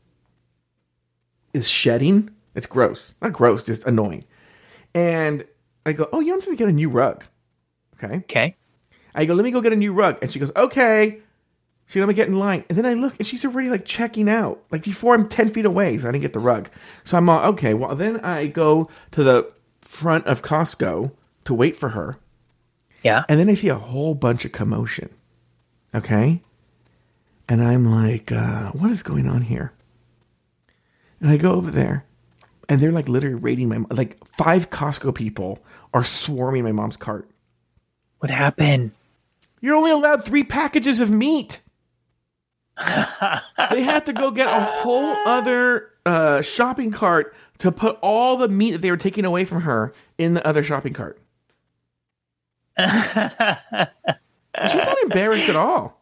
[1.54, 2.32] is shedding.
[2.56, 4.26] It's gross, not gross, just annoying.
[4.94, 5.46] And
[5.86, 7.26] I go, oh, you know, I'm going to get a new rug.
[7.96, 8.16] Okay.
[8.18, 8.56] Okay.
[9.14, 10.18] I go, let me go get a new rug.
[10.22, 11.20] And she goes, okay.
[11.88, 12.66] She let me get in line.
[12.68, 14.64] And then I look and she's already like checking out.
[14.72, 16.70] Like before I'm 10 feet away, so I didn't get the rug.
[17.04, 17.74] So I'm all, okay.
[17.74, 21.12] Well, then I go to the front of Costco
[21.44, 22.18] to wait for her.
[23.04, 23.24] Yeah.
[23.30, 25.10] And then I see a whole bunch of commotion.
[25.94, 26.42] Okay.
[27.48, 29.72] And I'm like, uh, what is going on here?
[31.22, 32.06] And I go over there
[32.68, 35.60] and they're like literally raiding my, like five Costco people
[35.94, 37.30] are swarming my mom's cart.
[38.20, 38.92] What happened?
[39.62, 41.62] You're only allowed three packages of meat.
[42.78, 48.50] they had to go get a whole other uh, shopping cart to put all the
[48.50, 51.20] meat that they were taking away from her in the other shopping cart.
[52.78, 52.90] She's
[54.76, 55.95] not embarrassed at all.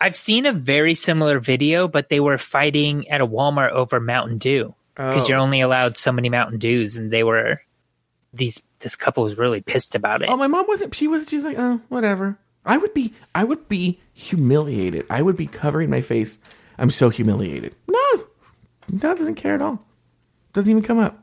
[0.00, 4.38] I've seen a very similar video, but they were fighting at a Walmart over Mountain
[4.38, 5.28] Dew because Oh.
[5.28, 7.60] you're only allowed so many Mountain Dews, and they were
[8.32, 8.62] these.
[8.80, 10.28] This couple was really pissed about it.
[10.28, 10.94] Oh, my mom wasn't.
[10.94, 11.28] She was.
[11.28, 12.36] She's like, oh, whatever.
[12.64, 13.12] I would be.
[13.34, 15.06] I would be humiliated.
[15.10, 16.38] I would be covering my face.
[16.78, 17.74] I'm so humiliated.
[17.88, 18.24] No,
[18.90, 19.84] no, doesn't care at all.
[20.52, 21.22] Doesn't even come up.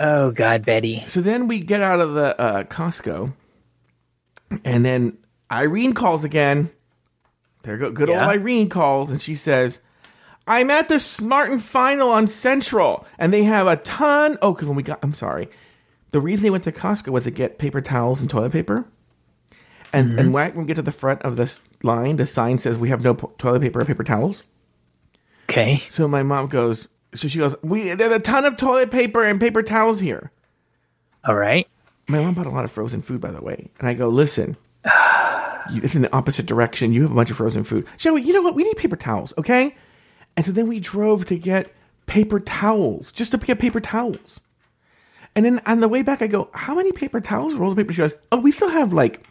[0.00, 1.04] Oh God, Betty.
[1.06, 3.32] So then we get out of the uh, Costco,
[4.64, 5.18] and then
[5.50, 6.70] Irene calls again.
[7.64, 8.20] There go good Yeah.
[8.20, 9.80] old Irene calls, and she says,
[10.46, 14.68] "I'm at the Smart and Final on Central, and they have a ton." Oh, because
[14.68, 15.48] when we got, I'm sorry,
[16.12, 18.84] the reason they went to Costco was to get paper towels and toilet paper.
[19.92, 20.54] And and mm-hmm.
[20.54, 23.14] when we get to the front of this line, the sign says we have no
[23.14, 24.44] po- toilet paper or paper towels.
[25.48, 25.82] Okay.
[25.88, 29.40] So my mom goes, so she goes, we there's a ton of toilet paper and
[29.40, 30.32] paper towels here.
[31.24, 31.66] All right.
[32.08, 33.70] My mom bought a lot of frozen food, by the way.
[33.78, 36.92] And I go, listen, it's in the opposite direction.
[36.92, 37.86] You have a bunch of frozen food.
[37.96, 38.54] Joey, you know what?
[38.54, 39.74] We need paper towels, okay?
[40.36, 41.72] And so then we drove to get
[42.06, 44.40] paper towels, just to get paper towels.
[45.36, 47.92] And then on the way back, I go, how many paper towels, rolls of paper?
[47.92, 49.26] She goes, oh, we still have like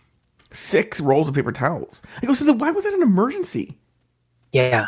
[0.52, 2.02] six rolls of paper towels.
[2.22, 3.78] I go, so then why was that an emergency?
[4.52, 4.88] Yeah.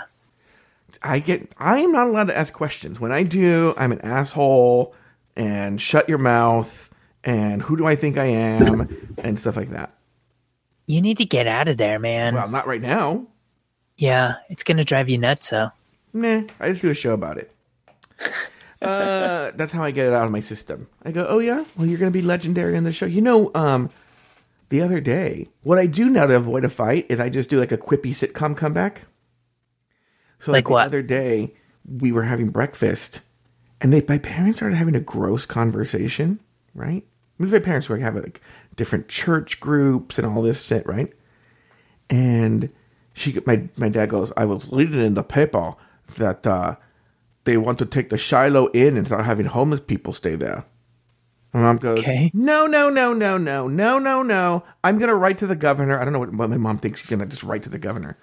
[1.01, 2.99] I get I am not allowed to ask questions.
[2.99, 4.95] When I do, I'm an asshole
[5.35, 6.89] and shut your mouth
[7.23, 9.94] and who do I think I am and stuff like that.
[10.87, 12.35] You need to get out of there, man.
[12.35, 13.25] Well, not right now.
[13.97, 15.49] yeah, it's gonna drive you nuts.
[15.49, 15.71] So.
[16.13, 17.51] Nah, I just do a show about it.
[18.81, 20.87] Uh, that's how I get it out of my system.
[21.03, 23.07] I go, oh yeah, well you're gonna be legendary on the show.
[23.07, 23.89] You know, um,
[24.69, 27.57] the other day, what I do now to avoid a fight is I just do
[27.59, 29.03] like a quippy sitcom comeback.
[30.37, 30.79] So like, Like what?
[30.81, 31.53] the other day,
[31.87, 33.21] we were having breakfast,
[33.81, 36.39] and they, my parents started having a gross conversation.
[36.75, 37.05] Right,
[37.39, 38.41] my parents were having like
[38.75, 41.11] different church groups and all this shit, right?
[42.09, 42.69] And
[43.13, 45.75] she, my my dad goes, I was reading in the paper
[46.17, 46.75] that uh,
[47.45, 50.65] they want to take the Shiloh Inn and start having homeless people stay there.
[51.53, 52.31] My mom goes, okay.
[52.33, 54.63] No, no, no, no, no, no, no, no.
[54.83, 55.99] I'm gonna write to the governor.
[55.99, 57.01] I don't know what, what my mom thinks.
[57.01, 58.17] She's gonna just write to the governor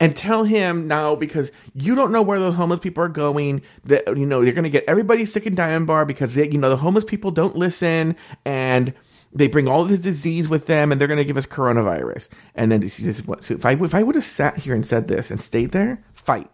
[0.00, 3.62] and tell him now because you don't know where those homeless people are going.
[3.84, 6.58] That you know they're going to get everybody sick and dying bar because they, you
[6.58, 8.92] know the homeless people don't listen and
[9.34, 12.28] they bring all this disease with them and they're going to give us coronavirus.
[12.54, 15.08] And then is what, so if I, if I would have sat here and said
[15.08, 16.50] this and stayed there, fight.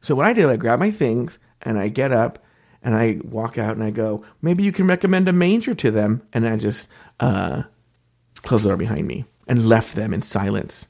[0.00, 2.44] So what I did, I grab my things and I get up
[2.82, 6.22] and I walk out and I go, maybe you can recommend a manger to them.
[6.32, 6.88] And I just,
[7.20, 7.62] uh,
[8.42, 10.86] closed the door behind me and left them in silence.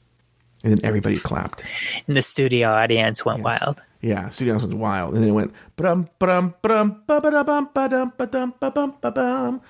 [0.63, 1.63] And then everybody clapped.
[2.07, 3.81] And the studio audience went wild.
[4.01, 5.13] Yeah, Studio House was wild.
[5.13, 9.61] And then it went ba-dum, ba-dum, ba-dum, ba-ba-da-bum, ba-dum, ba-dum, ba-bum, ba-bum.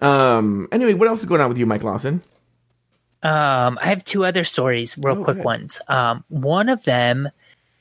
[0.00, 2.22] Um, anyway, what else is going on with you, Mike Lawson?
[3.22, 5.44] Um, I have two other stories, real Oh, quick good.
[5.44, 5.80] ones.
[5.88, 7.30] Um, one of them,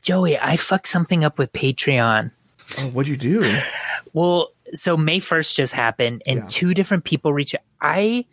[0.01, 2.31] Joey, I fucked something up with Patreon.
[2.79, 3.59] Oh, what'd you do?
[4.15, 6.45] Well, so May first just happened, and Yeah.
[6.47, 7.55] two different people reached.
[7.81, 8.25] I,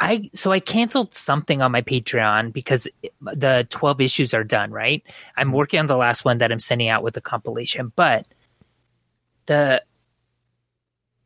[0.00, 2.88] I, so I canceled something on my Patreon because
[3.20, 4.72] the twelve issues are done.
[4.72, 5.04] Right,
[5.36, 8.26] I'm working on the last one that I'm sending out with the compilation, but
[9.46, 9.80] the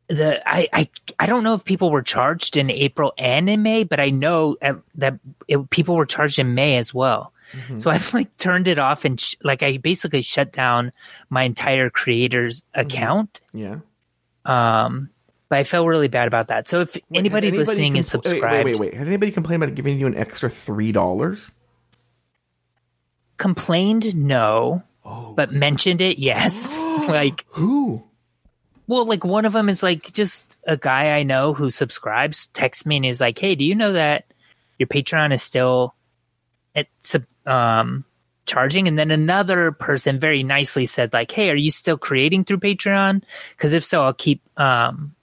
[0.07, 0.89] the I, I
[1.19, 4.57] I don't know if people were charged in April and in May, but I know
[4.61, 7.33] at, that it, people were charged in May as well.
[7.53, 7.77] Mm-hmm.
[7.77, 10.91] So I've like turned it off and sh- like I basically shut down
[11.29, 12.81] my entire creator's mm-hmm.
[12.81, 13.41] account.
[13.53, 13.77] Yeah.
[14.45, 15.09] Um,
[15.49, 16.67] but I felt really bad about that.
[16.67, 18.93] So if Wait, anybody, has listening is compl- wait, subscribed, Wait, wait, wait.
[18.95, 21.51] Has anybody complained about giving you an extra three dollars?
[23.37, 26.77] complained, no, Oh, but mentioned it, yes.
[27.07, 28.03] like, who?
[28.87, 32.85] Well, like one of them is like just a guy I know who subscribes texts
[32.85, 34.25] me and is like, "Hey, do you know that
[34.77, 35.95] your Patreon is still
[36.75, 36.87] at
[37.45, 38.05] um
[38.45, 42.59] charging?" And then another person very nicely said, "Like, hey, are you still creating through
[42.59, 43.23] Patreon?
[43.51, 45.15] Because if so, I'll keep um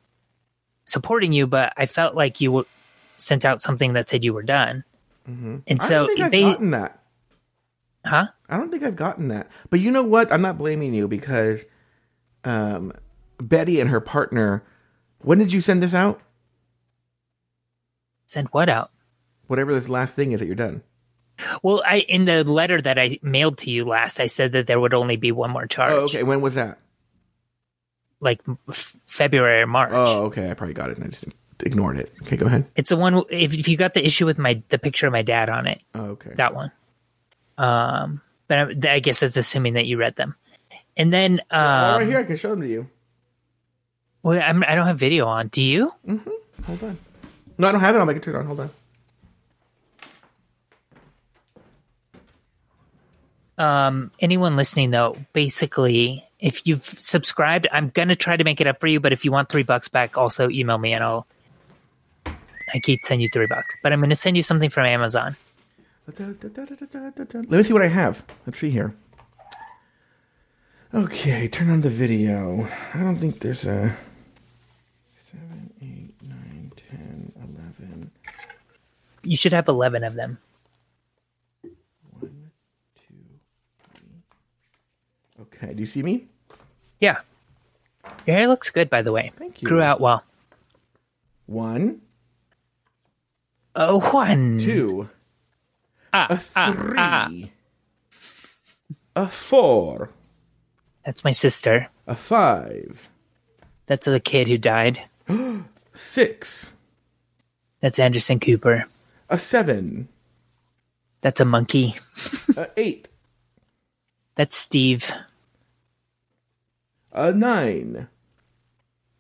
[0.85, 2.67] supporting you." But I felt like you w-
[3.19, 4.85] sent out something that said you were done,
[5.27, 7.03] and I so don't think I've gotten that.
[8.05, 8.27] huh?
[8.49, 9.49] I don't think I've gotten that.
[9.69, 10.33] But you know what?
[10.33, 11.65] I'm not blaming you because
[12.45, 12.93] um,
[13.41, 14.63] Betty and her partner.
[15.21, 16.21] When did you send this out?
[18.27, 18.91] Send what out?
[19.47, 20.83] Whatever this last thing is that you're done.
[21.63, 24.79] Well, I in the letter that I mailed to you last, I said that there
[24.79, 26.23] would only be one more charge, Oh, okay.
[26.23, 26.79] When was that?
[28.23, 29.93] like f- February or March.
[29.95, 30.51] Oh, okay.
[30.51, 31.25] I probably got it and I just
[31.65, 32.13] ignored it.
[32.23, 32.67] Okay, go ahead.
[32.77, 35.23] It's the one if, if you got the issue with my the picture of my
[35.23, 36.33] dad on it, Oh, okay.
[36.35, 36.71] that one.
[37.57, 40.35] Um, but I, I guess that's assuming that you read them.
[40.97, 41.61] And then, um,
[42.01, 42.89] right here, I can show them to you.
[44.23, 45.49] Well, I'm, I don't have video on.
[45.49, 45.93] Do you?
[46.67, 46.99] Hold on.
[47.59, 48.39] No, I don't have it on my computer.
[48.39, 48.47] On.
[48.47, 48.71] Hold on.
[53.59, 58.81] Um, anyone listening though, basically, if you've subscribed, I'm gonna try to make it up
[58.81, 59.01] for you.
[59.01, 61.27] But if you want three bucks back, also email me and I'll.
[62.73, 65.37] I keep send you three bucks, but I'm gonna send you something from Amazon.
[66.07, 68.25] Let me see what I have.
[68.47, 68.95] Let's see here.
[70.95, 72.67] Okay, turn on the video.
[72.95, 73.97] I don't think there's a.
[79.31, 80.39] You should have eleven of them.
[82.19, 82.51] One,
[82.97, 83.15] two,
[83.95, 85.43] three.
[85.43, 86.25] Okay, do you see me?
[87.01, 87.19] Yeah.
[88.27, 89.31] Your hair looks good, by the way.
[89.37, 89.69] Thank you.
[89.69, 90.25] Grew out well.
[91.47, 92.01] One,
[93.77, 94.59] Oh, one.
[94.59, 95.09] two,
[96.13, 97.31] Ah, a ah, ah.
[99.15, 100.11] a four,
[101.07, 101.87] That's my sister.
[102.09, 103.09] a five,
[103.87, 105.03] That's the kid who died.
[105.95, 106.73] six,
[107.81, 108.87] That's Anderson Cooper.
[109.31, 110.09] A seven,
[111.23, 111.95] That's a monkey.
[112.57, 113.09] a eight,
[114.35, 115.11] That's Steve.
[117.13, 118.09] a nine.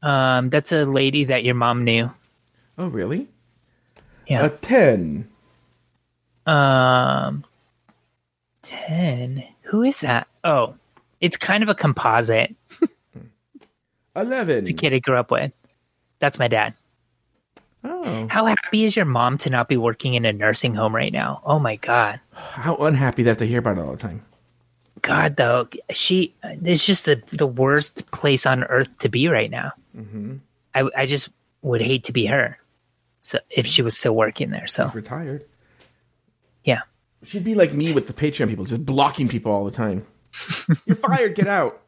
[0.02, 2.10] Um, that's a lady that your mom knew.
[2.78, 3.28] Oh, really?
[4.26, 4.46] Yeah.
[4.46, 5.28] A ten.
[6.46, 7.44] Um,
[8.62, 9.44] ten.
[9.64, 10.26] Who is that?
[10.42, 10.74] Oh,
[11.20, 12.54] it's kind of a composite.
[14.16, 14.58] Eleven.
[14.58, 15.52] It's a kid I grew up with.
[16.18, 16.74] That's my dad.
[17.82, 21.12] Oh, How happy is your mom to not be working in a nursing home right
[21.12, 21.40] now?
[21.44, 22.20] Oh my god.
[22.32, 24.24] how unhappy that to hear about it all the time.
[25.02, 29.72] God though, she it's just the the worst place on earth to be right now.
[29.96, 30.36] Mm-hmm.
[30.74, 31.30] I I just
[31.62, 32.58] would hate to be her.
[33.22, 35.44] So if she was still working there, so Retired.
[36.64, 36.82] yeah.
[37.22, 40.06] She'd be like me with the Patreon people, just blocking people all the time.
[40.86, 41.34] You're fired.
[41.34, 41.80] Get out.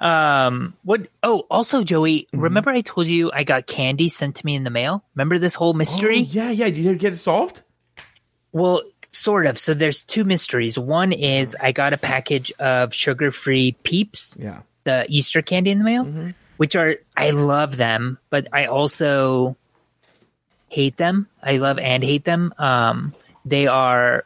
[0.00, 0.74] Um.
[0.84, 1.08] What?
[1.22, 2.22] Oh, also, Joey.
[2.32, 2.40] Mm-hmm.
[2.40, 5.04] Remember I told you I got candy sent to me in the mail.
[5.14, 6.20] Remember this whole mystery?
[6.20, 6.66] Oh, yeah, yeah.
[6.66, 7.62] Did you get it solved?
[8.52, 9.58] Well, sort of.
[9.58, 10.78] So there's two mysteries.
[10.78, 14.60] One is I got a package of sugar-free Peeps, Yeah.
[14.84, 16.30] the Easter candy in the mail, Mm-hmm.
[16.56, 19.56] which are I love them, but I also
[20.68, 21.28] hate them.
[21.42, 22.52] I love and hate them.
[22.58, 23.12] Um,
[23.44, 24.24] they are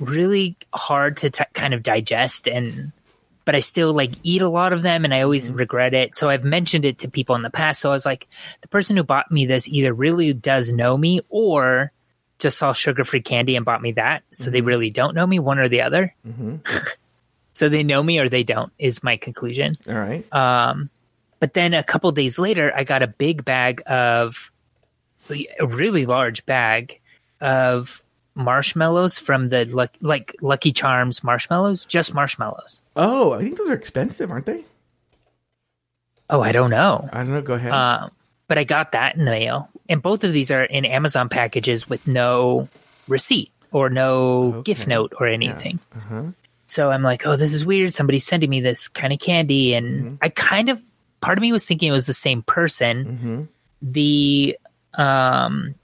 [0.00, 2.92] really hard to t- kind of digest and
[3.46, 5.56] but I still like eat a lot of them and I always mm-hmm.
[5.56, 6.16] regret it.
[6.16, 7.80] So I've mentioned it to people in the past.
[7.80, 8.26] So I was like,
[8.60, 11.92] the person who bought me this either really does know me or
[12.38, 14.24] just saw sugar free candy and bought me that.
[14.32, 14.66] So they mm-hmm.
[14.66, 16.12] really don't know me, one or the other.
[16.26, 16.56] Mm-hmm.
[17.52, 19.78] so they know me or they don't, is my conclusion.
[19.88, 20.30] All right.
[20.34, 20.90] Um,
[21.38, 24.50] but then a couple days later, I got a big bag of
[25.30, 27.00] a really large bag
[27.40, 28.02] of
[28.36, 32.82] marshmallows from the Luck- like Lucky Charms marshmallows, just marshmallows.
[32.94, 34.64] oh, I think those are expensive, aren't they?
[36.28, 37.08] Oh, I don't know.
[37.12, 37.42] I don't know.
[37.42, 37.72] Go ahead.
[37.72, 38.10] Um,
[38.48, 41.88] but I got that in the mail, and both of these are in Amazon packages
[41.88, 42.68] with no
[43.08, 45.78] receipt or no gift note or anything.
[45.96, 46.22] uh-huh.
[46.68, 47.94] So I'm like, oh, this is weird.
[47.94, 50.14] Somebody's sending me this kind of candy, and Mm-hmm.
[50.20, 50.82] I kind of
[51.20, 53.04] part of me was thinking it was the same person.
[53.04, 53.42] Mm-hmm.
[53.82, 54.58] The
[54.94, 55.74] um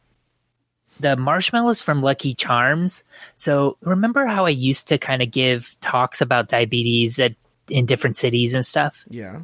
[1.03, 3.03] the marshmallows from Lucky Charms.
[3.37, 7.35] So remember how I used to kind of give talks about diabetes at,
[7.69, 9.05] in different cities and stuff?
[9.11, 9.43] Yeah.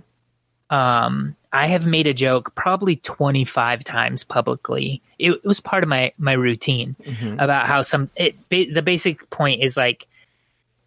[0.71, 5.01] um, I have made a joke probably 25 times publicly.
[5.18, 6.94] It, it was part of my my routine
[7.38, 10.07] about how some it ba- the basic point is like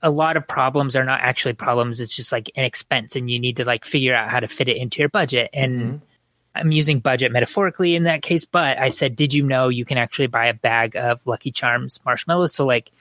[0.04, 2.00] a lot of problems are not actually problems.
[2.00, 4.70] It's just like an expense, and you need to like figure out how to fit
[4.70, 5.50] it into your budget.
[5.54, 6.02] And
[6.54, 9.98] I'm using budget metaphorically in that case, but I said, did you know you can
[9.98, 12.54] actually buy a bag of Lucky Charms marshmallows?
[12.54, 12.92] So like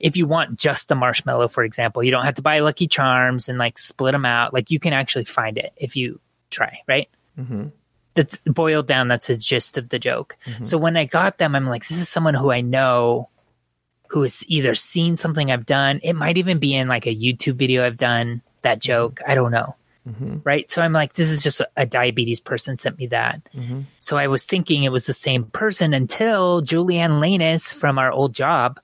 [0.00, 3.48] if you want just the marshmallow, for example, you don't have to buy Lucky Charms
[3.48, 4.52] and like split them out.
[4.52, 7.08] Like you can actually find it if you try, right?
[7.38, 7.68] Mm-hmm.
[8.14, 9.08] That's boiled down.
[9.08, 10.36] That's the gist of the joke.
[10.62, 13.28] So when I got them, I'm like, this is someone who I know
[14.08, 16.00] who has either seen something I've done.
[16.02, 19.20] It might even be in like a YouTube video I've done that joke.
[19.26, 19.74] I don't know.
[20.44, 20.70] Right.
[20.70, 23.40] So I'm like, this is just a, a diabetes person sent me that.
[23.98, 28.32] So I was thinking it was the same person until Julianne Lanus from our old
[28.32, 28.78] job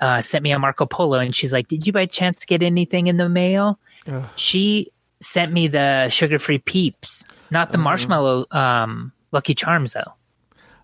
[0.00, 3.06] uh, sent me a Marco Polo and she's like, Did you by chance get anything
[3.06, 3.78] in the mail?
[4.08, 4.24] Ugh.
[4.34, 4.90] She
[5.20, 10.14] sent me the sugar free peeps, not the marshmallow um, Lucky Charms, though.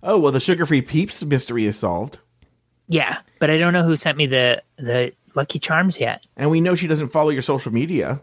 [0.04, 2.18] Oh well, the sugar-free Peeps mystery is solved,
[2.86, 6.22] Yeah, but I don't know who sent me the, the Lucky Charms yet.
[6.36, 8.20] and we know she doesn't follow your social media.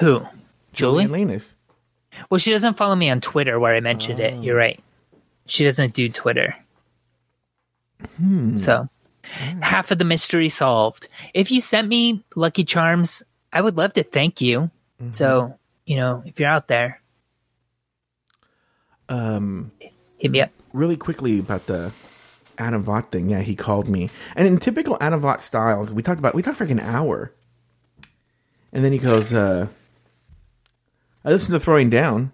[0.00, 0.26] Who?
[0.72, 1.06] Julie?
[1.06, 1.54] Lanus.
[2.30, 4.42] Well, she doesn't follow me on Twitter where I mentioned it.
[4.42, 4.80] You're right.
[5.46, 6.56] She doesn't do Twitter.
[8.54, 8.88] So,
[9.22, 11.08] half of the mystery solved.
[11.32, 13.22] If you sent me Lucky Charms,
[13.52, 14.70] I would love to thank you.
[15.12, 17.00] So, you know, if you're out there,
[19.08, 19.70] Um,
[20.18, 20.50] hit me up.
[20.72, 21.92] really quickly about the
[22.58, 23.28] Adam Vaught thing.
[23.30, 26.56] Yeah, he called me, and in typical Adam Vaught style, we talked about we talked
[26.56, 27.32] for like an hour,
[28.72, 29.68] and then he goes, uh,
[31.24, 32.32] "I listened to Throwing Down."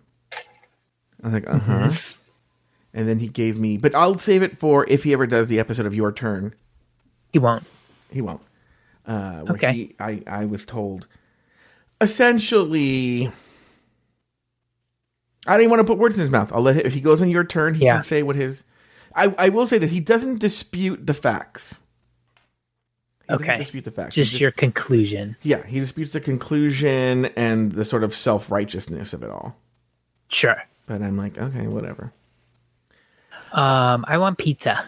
[1.23, 1.93] I was like, "Uh huh,"
[2.95, 5.61] and then he gave me, but I'll save it for if he ever does the
[5.61, 6.55] episode of Your Turn.
[7.33, 7.65] He won't.
[8.11, 8.41] He won't.
[9.07, 9.73] Uh, Okay.
[9.73, 11.07] He, I I was told,
[12.01, 13.31] essentially.
[15.47, 16.53] I don't even want to put words in his mouth.
[16.53, 17.97] I'll let him, if he goes on your turn, he Yeah.
[17.97, 18.63] can say what his
[19.15, 21.81] I, I will say that he doesn't dispute the facts.
[23.35, 23.57] Okay.
[23.57, 24.17] dispute the facts.
[24.17, 25.37] He Just your conclusion.
[25.43, 29.57] yeah, he disputes the conclusion and the sort of self righteousness of it all.
[30.29, 30.57] Sure.
[30.87, 32.13] But I'm like, okay, whatever.
[33.53, 34.85] Um, I want pizza.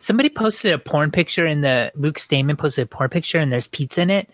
[0.00, 3.68] Somebody posted a porn picture in the Luke Stamen posted a porn picture and there's
[3.68, 4.30] pizza in it.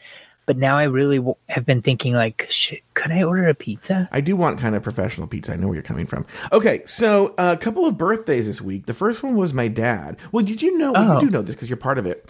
[0.46, 4.08] But now I really w- have been thinking like, shit, could I order a pizza?
[4.12, 5.52] I do want kind of professional pizza.
[5.52, 6.26] I know where you're coming from.
[6.52, 8.84] Okay, so uh, a couple of birthdays this week.
[8.86, 10.18] The first one was my dad.
[10.32, 10.92] Well, did you know?
[10.94, 11.14] Oh.
[11.14, 12.28] You do know this because you're part of it.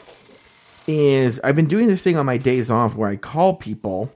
[0.86, 4.12] Is I've been doing this thing on my days off where I call people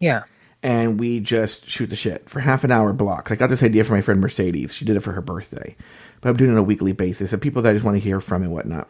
[0.00, 0.24] Yeah.
[0.62, 3.30] and we just shoot the shit for half an hour blocks.
[3.30, 4.74] I got this idea from my friend Mercedes.
[4.74, 5.76] She did it for her birthday,
[6.20, 8.00] but I'm doing it on a weekly basis of people that I just want to
[8.02, 8.88] hear from and whatnot.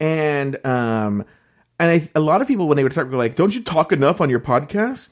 [0.00, 1.24] And um,
[1.78, 3.92] and I, a lot of people when they would start go like, "Don't you talk
[3.92, 5.10] enough on your podcast?"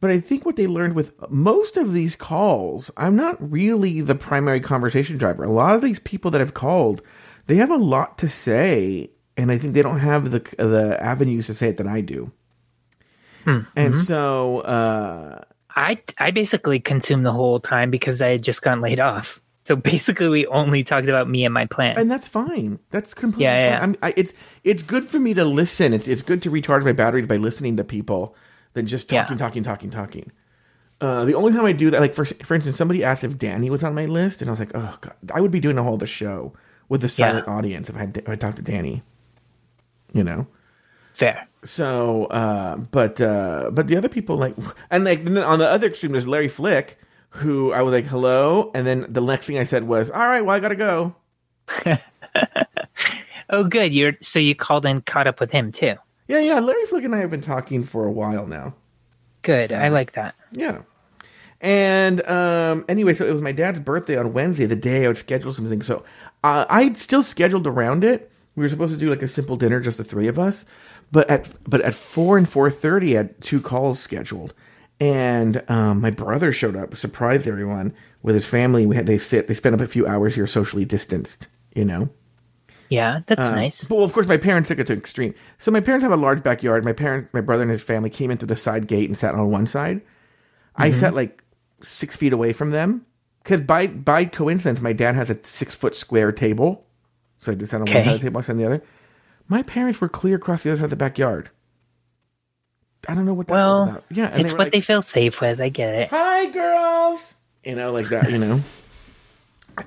[0.00, 4.14] But I think what they learned with most of these calls, I'm not really the
[4.14, 5.42] primary conversation driver.
[5.42, 7.00] A lot of these people that have called,
[7.46, 11.46] they have a lot to say, and I think they don't have the the avenues
[11.46, 12.30] to say it that I do.
[13.74, 15.44] And so, uh,
[15.74, 19.40] I I basically consumed the whole time because I had just gotten laid off.
[19.66, 21.98] So basically, we only talked about me and my plan.
[21.98, 22.78] and that's fine.
[22.90, 23.88] That's completely Yeah, yeah, fine.
[23.90, 24.32] I'm, I, it's
[24.64, 25.92] it's good for me to listen.
[25.92, 28.34] It's it's good to recharge my batteries by listening to people
[28.74, 29.22] than just Yeah.
[29.22, 30.30] talking, talking, talking, talking.
[31.00, 33.68] Uh, the only time I do that, like for for instance, somebody asked if Danny
[33.68, 35.82] was on my list, and I was like, oh god, I would be doing a
[35.82, 36.54] whole other show
[36.88, 39.02] with a silent audience if I had if I talked to Danny.
[40.12, 40.46] You know.
[41.12, 41.48] Fair.
[41.64, 44.54] So, uh, but uh, but the other people like,
[44.90, 46.98] and like and then on the other extreme, there's Larry Flick,
[47.30, 50.42] who I was like, hello, and then the next thing I said was, all right,
[50.42, 51.14] well, I gotta go.
[53.48, 53.92] Oh, good.
[53.92, 55.94] You're so you called and caught up with him too.
[56.28, 56.58] Yeah, yeah.
[56.58, 58.74] Larry Flick and I have been talking for a while now.
[59.42, 59.70] Good.
[59.72, 60.34] I like that.
[60.52, 60.82] Yeah.
[61.60, 65.18] And um, anyway, so it was my dad's birthday on Wednesday, the day I would
[65.18, 65.82] schedule something.
[65.82, 66.04] So
[66.42, 68.30] uh, I'd still scheduled around it.
[68.56, 70.64] We were supposed to do like a simple dinner, just the three of us.
[71.12, 74.54] But at but at four and four thirty, I had two calls scheduled,
[75.00, 78.86] and um, my brother showed up, surprised everyone with his family.
[78.86, 82.08] We had they sit, they spent up a few hours here, socially distanced, you know.
[82.88, 83.84] Yeah, that's Uh, nice.
[83.84, 85.34] But well, of course, my parents took it to extreme.
[85.58, 86.84] So my parents have a large backyard.
[86.84, 89.34] My parent, my brother, and his family came in through the side gate and sat
[89.34, 90.02] on one side.
[90.76, 90.98] I Mm-hmm.
[91.00, 91.42] sat like
[91.82, 93.04] six feet away from them
[93.42, 96.86] because by by coincidence, my dad has a six foot square table,
[97.38, 98.82] so I just sat on one side of the table, I sat on the other.
[99.48, 101.50] My parents were clear across the other side of the backyard.
[103.08, 104.04] I don't know what that was Well, about.
[104.10, 105.60] Yeah, it's what like, they feel safe with.
[105.60, 106.08] I get it.
[106.10, 107.34] hi girls
[107.64, 108.60] you know like that you know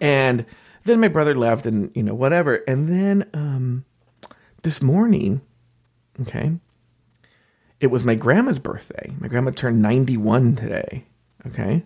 [0.02, 0.46] and
[0.86, 3.86] then my brother left and you know whatever and then um
[4.64, 5.40] this morning
[6.22, 6.52] okay
[7.80, 11.06] it was my grandma's birthday my grandma turned 91 today
[11.48, 11.84] okay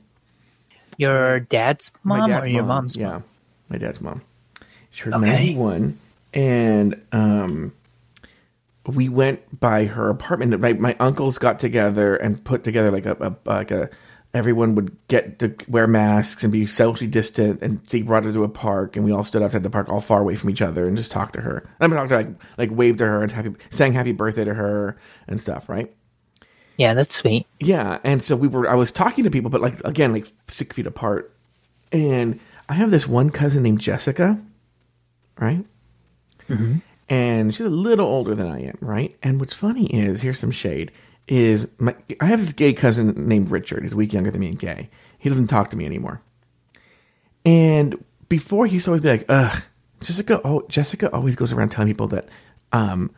[0.98, 3.02] Your dad's mom or your mom's mom?
[3.06, 3.24] yeah mom?
[3.70, 4.22] my dad's mom
[4.90, 5.54] she turned Okay.
[5.54, 6.00] 91
[6.34, 7.72] and um
[8.86, 13.16] we went by her apartment my, my uncles got together and put together like a,
[13.22, 13.90] a like a
[14.34, 18.34] everyone would get to wear masks and be socially distant and so he brought her
[18.34, 20.62] to a park and we all stood outside the park all far away from each
[20.62, 22.98] other and just talked to her And i mean talked to her, like like waved
[22.98, 25.94] to her and happy sang happy birthday to her and stuff right
[26.78, 27.46] Yeah, that's sweet.
[27.60, 28.68] yeah, and so we were.
[28.68, 31.32] I was talking to people, but like again, like six feet apart.
[31.92, 34.42] And I have this one cousin named Jessica,
[35.40, 35.64] right?
[36.50, 36.78] Mm-hmm.
[37.14, 39.16] And she's a little older than I am, right?
[39.22, 40.92] And what's funny is here's some shade.
[41.28, 43.84] Is my I have this gay cousin named Richard.
[43.84, 44.90] He's a week younger than me and gay.
[45.20, 46.22] He doesn't talk to me anymore.
[47.46, 49.64] And before he used to always be like, "Ugh,
[50.02, 52.28] Jessica." Oh, Jessica always goes around telling people that
[52.72, 53.12] um,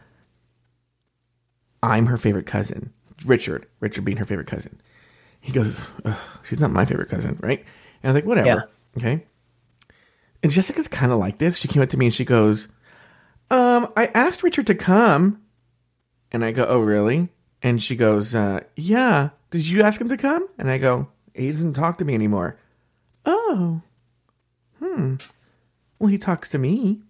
[1.82, 2.92] I'm her favorite cousin.
[3.26, 4.82] Richard, Richard being her favorite cousin.
[5.40, 7.64] He goes, Ugh, she's not my favorite cousin, right?
[8.04, 8.70] And I'm like, whatever.
[8.98, 9.26] Okay.
[10.44, 11.58] And Jessica's kind of like this.
[11.58, 12.68] She came up to me and she goes,
[13.50, 15.42] um, I asked Richard to come.
[16.32, 17.30] And I go, oh, really?
[17.62, 19.30] And she goes, uh, yeah.
[19.52, 20.48] Did you ask him to come?
[20.58, 22.60] And I go, he doesn't talk to me anymore.
[23.26, 23.82] Oh.
[24.80, 25.16] Hmm.
[25.98, 27.02] Well, he talks to me.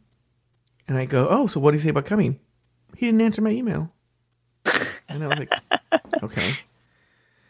[0.88, 2.39] And I go, oh, so what did he say about coming?
[2.95, 3.91] He didn't answer my email.
[5.07, 5.51] And I was like,
[6.23, 6.51] okay.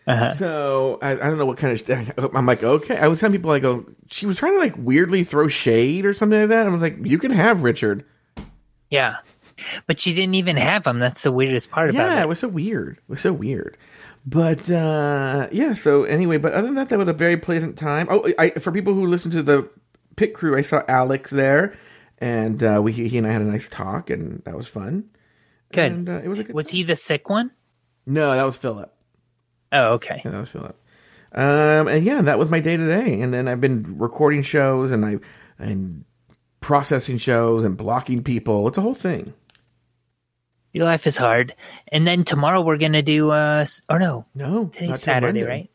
[0.07, 0.33] Uh-huh.
[0.35, 2.35] So I, I don't know what kind of.
[2.35, 2.97] I'm like, okay.
[2.97, 6.13] I was telling people, I go, she was trying to like weirdly throw shade or
[6.13, 6.67] something like that.
[6.67, 8.05] I was like, you can have Richard.
[8.89, 9.17] Yeah.
[9.87, 10.99] But she didn't even have them.
[10.99, 12.15] That's the weirdest part about it.
[12.15, 12.27] Yeah, it.
[12.27, 12.97] was so weird.
[12.97, 13.77] It was so weird.
[14.25, 18.07] But uh yeah, so anyway, but other than that, that was a very pleasant time.
[18.09, 19.69] Oh, I for people who listen to the
[20.15, 21.77] pit crew, I saw Alex there,
[22.17, 25.05] and uh, we he and I had a nice talk, and that was fun.
[25.71, 25.91] Good.
[25.91, 26.55] And uh, it was a good.
[26.55, 27.51] Was he the sick one?
[28.05, 28.93] no, that was Philip.
[29.71, 30.21] Oh, okay.
[30.23, 30.79] Yeah, that was Philip.
[31.33, 33.19] Um, and yeah, that was my day today.
[33.19, 35.17] And then I've been recording shows and I
[35.59, 36.05] and
[36.65, 38.67] processing shows and blocking people.
[38.67, 39.35] It's a whole thing.
[40.73, 41.53] Your life is hard.
[41.89, 45.69] And then tomorrow we're gonna do uh or no, No, today's Saturday, right?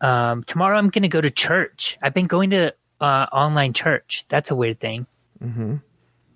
[0.00, 1.98] Um tomorrow I'm gonna go to church.
[2.00, 4.24] I've been going to uh online church.
[4.28, 5.06] That's a weird thing.
[5.42, 5.76] Mm-hmm.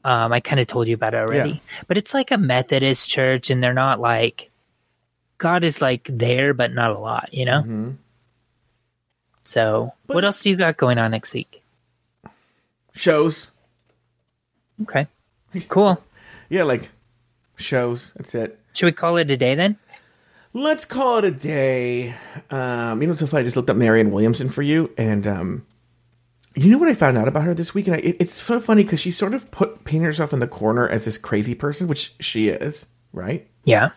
[0.04, 1.50] Um I kinda told you about it already.
[1.50, 1.84] Yeah.
[1.86, 4.50] But it's like a Methodist church and they're not like
[5.38, 7.62] God is like there but not a lot, you know?
[7.62, 7.96] Mhm.
[9.44, 11.62] So But- what else do you got going on next week?
[12.98, 13.46] Shows.
[14.82, 15.06] Okay.
[15.68, 16.02] Cool.
[16.48, 16.90] Yeah, like
[17.54, 18.12] shows.
[18.16, 18.58] That's it.
[18.72, 19.78] Should we call it a day then?
[20.52, 22.16] Let's call it a day.
[22.50, 23.42] Um, you know what's so funny?
[23.42, 25.66] I just looked up Marianne Williamson for you, and um,
[26.56, 27.86] you know what I found out about her this week?
[27.86, 30.48] And I, it, it's so funny because she sort of put painted herself in the
[30.48, 33.46] corner as this crazy person, which she is, right?
[33.62, 33.90] Yeah.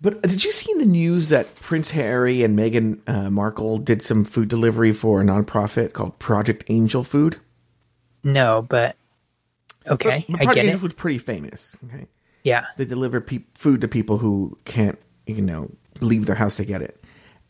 [0.00, 4.00] But did you see in the news that Prince Harry and Meghan uh, Markle did
[4.00, 7.36] some food delivery for a nonprofit called Project Angel Food?
[8.24, 8.96] No, but
[9.86, 10.82] okay, But I Project get Angel it.
[10.82, 11.76] Was pretty famous.
[11.86, 12.06] Okay,
[12.42, 12.64] Yeah.
[12.76, 15.70] they deliver pe- food to people who can't, you know,
[16.00, 17.02] leave their house to get it.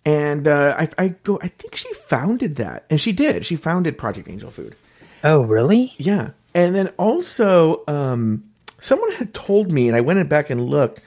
[0.05, 3.47] And uh, I, I go, I think she founded that, and she did.
[3.47, 4.75] She founded Project Angel Food.
[5.23, 5.95] Oh, really?
[5.97, 8.45] Yeah, and then also, um,
[8.81, 11.01] someone had told me, and I went back and looked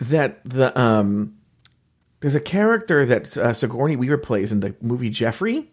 [0.00, 1.36] that the um,
[2.20, 5.68] there's a character that uh, Sigourney Weaver plays in the movie Jeffrey.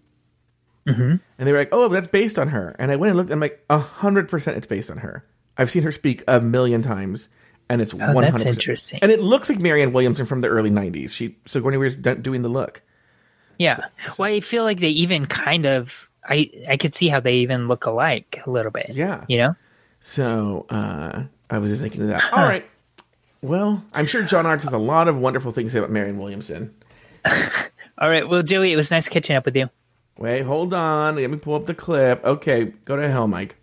[0.90, 1.16] Mm-hmm.
[1.38, 3.30] And they were like, "Oh, that's based on her." And I went and looked.
[3.30, 5.26] And I'm like, hundred percent, it's based on her.
[5.58, 7.28] I've seen her speak a million times,
[7.70, 8.48] and it's one Oh, that's hundred.
[8.48, 9.00] interesting.
[9.02, 11.12] And it looks like Marianne Williamson from the early '90s.
[11.12, 12.82] She Sigourney Weaver's doing the look.
[13.58, 13.78] Yeah.
[14.18, 16.10] Well, I feel like they even kind of.
[16.24, 18.92] I I could see how they even look alike a little bit.
[18.94, 19.24] Yeah.
[19.28, 19.56] You know.
[20.02, 22.32] So uh, I was just thinking of that.
[22.32, 22.66] All right.
[23.42, 26.18] Well, I'm sure John Arts has a lot of wonderful things to say about Marianne
[26.18, 26.74] Williamson.
[27.26, 28.28] All right.
[28.28, 29.70] Well, Joey, it was nice catching up with you.
[30.20, 31.15] Wait, hold on.
[31.15, 32.26] Let me pull up the clip.
[32.26, 33.55] Okay, go to hell, Mike.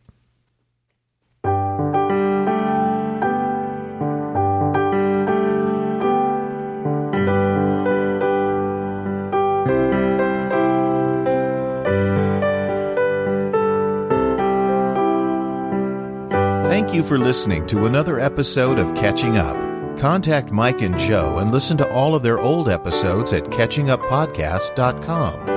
[16.68, 19.59] Thank you for listening to another episode of Catching Up.
[19.98, 25.55] Contact Mike and Joe and listen to all of their old episodes at catchinguppodcast.com.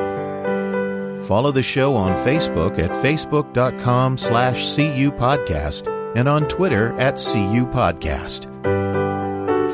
[1.24, 8.48] Follow the show on Facebook at facebook.com slash cupodcast and on Twitter at cupodcast.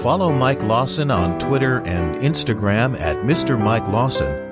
[0.02, 3.60] Follow Mike Lawson on Twitter and Instagram at Mr.
[3.60, 4.44] Mike Lawson.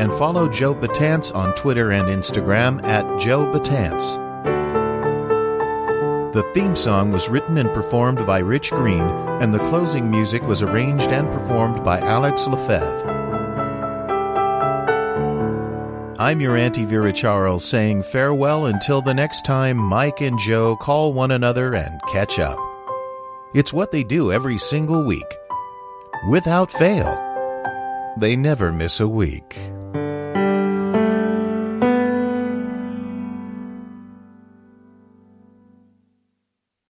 [0.00, 4.22] And follow Joe Betance on Twitter and Instagram at Joe Betance.
[6.32, 9.00] The theme song was written and performed by Rich Green,
[9.40, 13.15] and the closing music was arranged and performed by Alex Lefebvre.
[16.18, 21.12] I'm your Auntie Vera Charles saying farewell until the next time Mike and Joe call
[21.12, 22.58] one another and catch up.
[23.52, 25.26] It's what they do every single week.
[26.30, 27.14] Without fail,
[28.18, 29.58] they never miss a week.